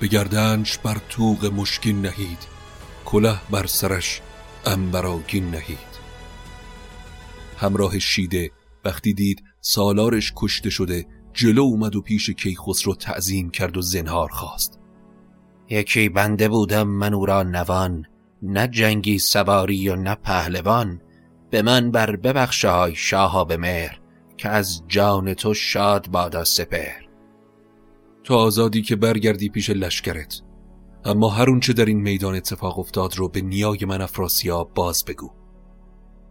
به 0.00 0.06
گردنش 0.06 0.78
بر 0.78 1.00
توق 1.08 1.44
مشکین 1.44 2.02
نهید. 2.02 2.46
کله 3.04 3.36
بر 3.50 3.66
سرش 3.66 4.20
انبراگین 4.64 5.50
نهید. 5.50 5.90
همراه 7.58 7.98
شیده 7.98 8.50
وقتی 8.84 9.14
دید 9.14 9.44
سالارش 9.60 10.32
کشته 10.36 10.70
شده 10.70 11.06
جلو 11.34 11.62
اومد 11.62 11.96
و 11.96 12.02
پیش 12.02 12.30
کیخسرو 12.30 12.94
تعظیم 12.94 13.50
کرد 13.50 13.76
و 13.76 13.82
زنهار 13.82 14.28
خواست. 14.28 14.79
یکی 15.70 16.08
بنده 16.08 16.48
بودم 16.48 16.88
من 16.88 17.14
او 17.14 17.26
را 17.26 17.42
نوان 17.42 18.06
نه 18.42 18.68
جنگی 18.68 19.18
سواری 19.18 19.88
و 19.88 19.96
نه 19.96 20.14
پهلوان. 20.14 21.00
به 21.50 21.62
من 21.62 21.90
بر 21.90 22.16
ببخشای 22.16 22.94
شاها 22.94 23.44
به 23.44 23.56
مهر 23.56 24.00
که 24.36 24.48
از 24.48 24.82
جان 24.88 25.34
تو 25.34 25.54
شاد 25.54 26.08
بادا 26.08 26.44
سپهر. 26.44 27.08
تو 28.24 28.34
آزادی 28.34 28.82
که 28.82 28.96
برگردی 28.96 29.48
پیش 29.48 29.70
لشکرت 29.70 30.42
اما 31.04 31.28
هر 31.28 31.58
چه 31.58 31.72
در 31.72 31.84
این 31.84 32.00
میدان 32.00 32.34
اتفاق 32.34 32.78
افتاد 32.78 33.16
رو 33.16 33.28
به 33.28 33.40
نیای 33.40 33.84
من 33.84 34.00
افراسیاب 34.00 34.74
باز 34.74 35.04
بگو. 35.04 35.30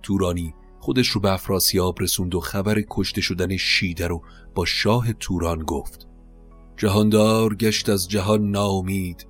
تورانی 0.03 0.53
خودش 0.79 1.07
رو 1.07 1.21
به 1.21 1.31
افراسیاب 1.33 2.01
رسوند 2.01 2.35
و 2.35 2.39
خبر 2.39 2.83
کشته 2.89 3.21
شدن 3.21 3.57
شیده 3.57 4.07
رو 4.07 4.21
با 4.55 4.65
شاه 4.65 5.13
توران 5.13 5.63
گفت. 5.63 6.07
جهاندار 6.77 7.55
گشت 7.55 7.89
از 7.89 8.09
جهان 8.09 8.51
ناامید. 8.51 9.28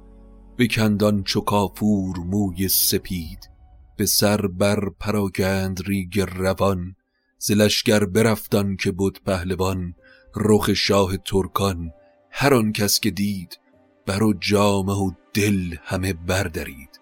بکندان 0.60 1.24
چکافور 1.24 2.18
موی 2.18 2.68
سپید 2.68 3.50
به 3.98 4.06
سر 4.06 4.48
بر 4.48 4.90
پراگند 5.00 5.82
ریگ 5.86 6.20
روان 6.20 6.96
زلشگر 7.38 8.06
برفتان 8.06 8.76
که 8.76 8.92
بود 8.92 9.20
پهلوان 9.26 9.96
رخ 10.36 10.74
شاه 10.74 11.18
ترکان. 11.18 11.92
هر 12.32 12.54
آن 12.54 12.74
کس 12.74 13.00
که 13.00 13.12
دید 13.12 13.60
بر 14.06 14.24
و 14.24 14.34
جامه 14.34 14.94
و 14.94 15.12
دل 15.34 15.76
همه 15.84 16.14
بردارید 16.14 17.00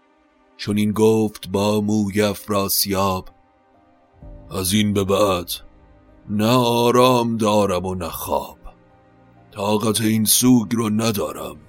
چون 0.58 0.78
این 0.78 0.92
گفت 0.92 1.50
با 1.50 1.82
موی 1.82 2.22
افراسیاب 2.22 3.30
از 4.52 4.74
این 4.74 4.94
به 4.94 5.04
بعد 5.04 5.52
نه 6.30 6.52
آرام 6.56 7.38
دارم 7.38 7.86
و 7.86 7.96
نه 7.96 8.10
خواب. 8.10 8.58
طاقت 9.52 10.02
این 10.02 10.26
سوگ 10.26 10.76
رو 10.76 10.90
ندارم. 10.90 11.67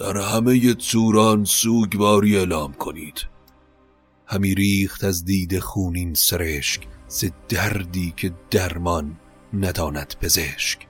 در 0.00 0.16
همه 0.16 0.74
توران 0.74 1.44
سوگواری 1.44 2.36
اعلام 2.36 2.72
کنید. 2.72 3.26
همی 4.26 4.54
ریخت 4.54 5.04
از 5.04 5.24
دید 5.24 5.58
خونین 5.58 6.14
سرشک 6.14 6.86
ز 7.08 7.24
دردی 7.48 8.14
که 8.16 8.32
درمان 8.50 9.16
نداند 9.54 10.14
پزشک. 10.20 10.86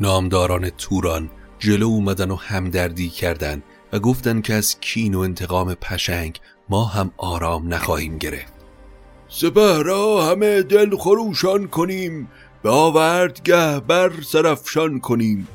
نامداران 0.00 0.70
توران 0.70 1.30
جلو 1.58 1.86
اومدن 1.86 2.30
و 2.30 2.36
همدردی 2.36 3.08
کردند 3.08 3.62
و 3.92 3.98
گفتن 3.98 4.40
که 4.40 4.54
از 4.54 4.80
کین 4.80 5.14
و 5.14 5.18
انتقام 5.18 5.74
پشنگ 5.74 6.40
ما 6.68 6.84
هم 6.84 7.10
آرام 7.16 7.74
نخواهیم 7.74 8.18
گرفت. 8.18 8.52
سپه 9.28 9.82
را 9.82 10.26
همه 10.30 10.62
دل 10.62 10.96
خروشان 10.96 11.68
کنیم 11.68 12.28
به 12.62 12.70
آوردگه 12.70 13.80
بر 13.80 14.12
سرفشان 14.22 15.00
کنیم. 15.00 15.48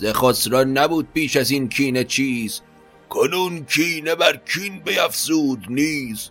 ز 0.00 0.04
خسرو 0.06 0.64
نبود 0.64 1.08
پیش 1.12 1.36
از 1.36 1.50
این 1.50 1.68
کینه 1.68 2.04
چیز. 2.04 2.60
کنون 3.08 3.64
کینه 3.64 4.14
بر 4.14 4.36
کین 4.36 4.80
بیفزود 4.80 5.66
نیز. 5.68 6.30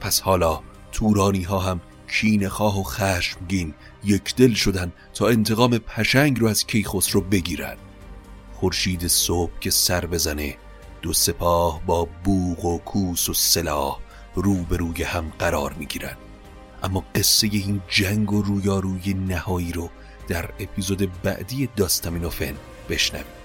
پس 0.00 0.20
حالا 0.20 0.60
تورانی 0.92 1.42
ها 1.42 1.58
هم 1.58 1.80
کینه 2.08 2.48
خواه 2.48 2.80
و 2.80 2.82
خشمگین 2.82 3.74
یک 4.04 4.34
دل 4.36 4.54
شدن 4.54 4.92
تا 5.14 5.28
انتقام 5.28 5.78
پشنگ 5.78 6.40
رو 6.40 6.46
از 6.46 6.66
کیخسرو 6.66 7.20
بگیرن. 7.20 7.76
خورشید 8.52 9.06
صبح 9.06 9.58
که 9.60 9.70
سر 9.70 10.06
بزنه 10.06 10.56
دو 11.02 11.12
سپاه 11.12 11.82
با 11.86 12.08
بوغ 12.24 12.64
و 12.64 12.78
کوس 12.78 13.28
و 13.28 13.34
سلاح 13.34 13.98
روبروی 14.34 15.02
هم 15.02 15.32
قرار 15.38 15.72
می‌گیرن. 15.72 16.16
اما 16.82 17.04
قصه 17.14 17.48
این 17.52 17.80
جنگ 17.88 18.32
و 18.32 18.42
رویاروی 18.42 19.14
نهایی 19.14 19.72
رو 19.72 19.90
در 20.28 20.50
اپیزود 20.58 21.22
بعدی 21.22 21.68
داستامینوفن 21.76 22.54
بشنوید. 22.88 23.44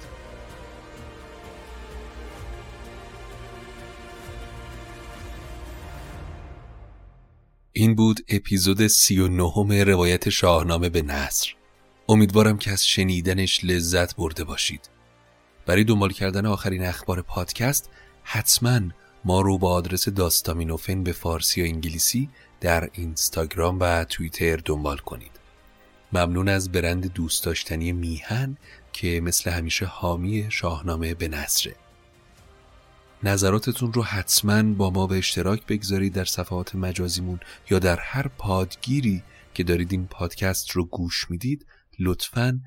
این 7.73 7.95
بود 7.95 8.19
اپیزود 8.29 8.87
سی 8.87 9.19
و 9.19 9.27
نهم 9.27 9.71
روایت 9.71 10.29
شاهنامه 10.29 10.89
به 10.89 11.01
نصر. 11.01 11.53
امیدوارم 12.09 12.57
که 12.57 12.71
از 12.71 12.87
شنیدنش 12.87 13.63
لذت 13.63 14.15
برده 14.15 14.43
باشید. 14.43 14.89
برای 15.65 15.83
دنبال 15.83 16.11
کردن 16.11 16.45
آخرین 16.45 16.85
اخبار 16.85 17.21
پادکست 17.21 17.89
حتما 18.23 18.79
ما 19.25 19.41
رو 19.41 19.57
با 19.57 19.71
آدرس 19.73 20.09
داستامینوفن 20.09 21.03
به 21.03 21.11
فارسی 21.11 21.61
و 21.61 21.65
انگلیسی 21.65 22.29
در 22.61 22.89
اینستاگرام 22.93 23.77
و 23.79 24.03
توییتر 24.03 24.55
دنبال 24.65 24.97
کنید. 24.97 25.31
ممنون 26.13 26.49
از 26.49 26.71
برند 26.71 27.13
دوست 27.13 27.43
داشتنی 27.43 27.91
میهن 27.91 28.57
که 28.99 29.21
مثل 29.23 29.51
همیشه 29.51 29.85
حامی 29.85 30.47
شاهنامه 30.49 31.13
به 31.13 31.27
نصره 31.27 31.75
نظراتتون 33.23 33.93
رو 33.93 34.03
حتما 34.03 34.73
با 34.73 34.89
ما 34.89 35.07
به 35.07 35.17
اشتراک 35.17 35.65
بگذارید 35.65 36.13
در 36.13 36.25
صفحات 36.25 36.75
مجازیمون 36.75 37.39
یا 37.69 37.79
در 37.79 37.99
هر 37.99 38.27
پادگیری 38.27 39.23
که 39.53 39.63
دارید 39.63 39.91
این 39.91 40.07
پادکست 40.07 40.71
رو 40.71 40.85
گوش 40.85 41.31
می‌دید. 41.31 41.65
لطفا 41.99 42.59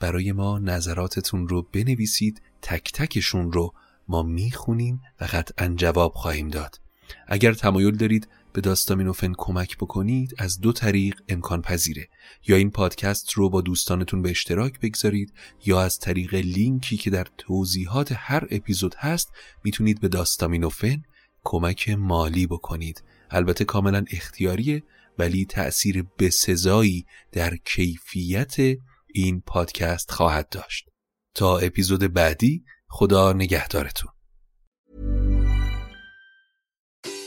برای 0.00 0.32
ما 0.32 0.58
نظراتتون 0.58 1.48
رو 1.48 1.62
بنویسید. 1.72 2.42
تک 2.62 2.92
تکشون 2.92 3.52
رو 3.52 3.74
ما 4.08 4.22
می‌خونیم 4.22 5.00
و 5.20 5.24
قطعا 5.24 5.74
جواب 5.76 6.12
خواهیم 6.14 6.48
داد. 6.48 6.80
اگر 7.26 7.52
تمایل 7.52 7.96
دارید 7.96 8.28
به 8.52 8.60
داستامینوفن 8.60 9.32
کمک 9.38 9.76
بکنید 9.76 10.34
از 10.38 10.60
دو 10.60 10.72
طریق 10.72 11.20
امکان 11.28 11.62
پذیره. 11.62 12.08
یا 12.46 12.56
این 12.56 12.70
پادکست 12.70 13.32
رو 13.32 13.50
با 13.50 13.60
دوستانتون 13.60 14.22
به 14.22 14.30
اشتراک 14.30 14.80
بگذارید 14.80 15.32
یا 15.66 15.82
از 15.82 15.98
طریق 15.98 16.34
لینکی 16.34 16.96
که 16.96 17.10
در 17.10 17.26
توضیحات 17.38 18.12
هر 18.16 18.46
اپیزود 18.50 18.94
هست 18.94 19.32
می‌تونید 19.64 20.00
به 20.00 20.08
داستامینوفن 20.08 21.02
کمک 21.44 21.88
مالی 21.88 22.46
بکنید. 22.46 23.02
البته 23.30 23.64
کاملا 23.64 24.04
اختیاریه 24.10 24.82
ولی 25.18 25.44
تأثیر 25.44 26.04
بسزایی 26.18 27.06
در 27.32 27.56
کیفیت 27.56 28.56
این 29.14 29.40
پادکست 29.46 30.10
خواهد 30.10 30.48
داشت. 30.48 30.88
تا 31.34 31.58
اپیزود 31.58 32.12
بعدی 32.12 32.64
خدا 32.88 33.32
نگهدارتون. 33.32 34.10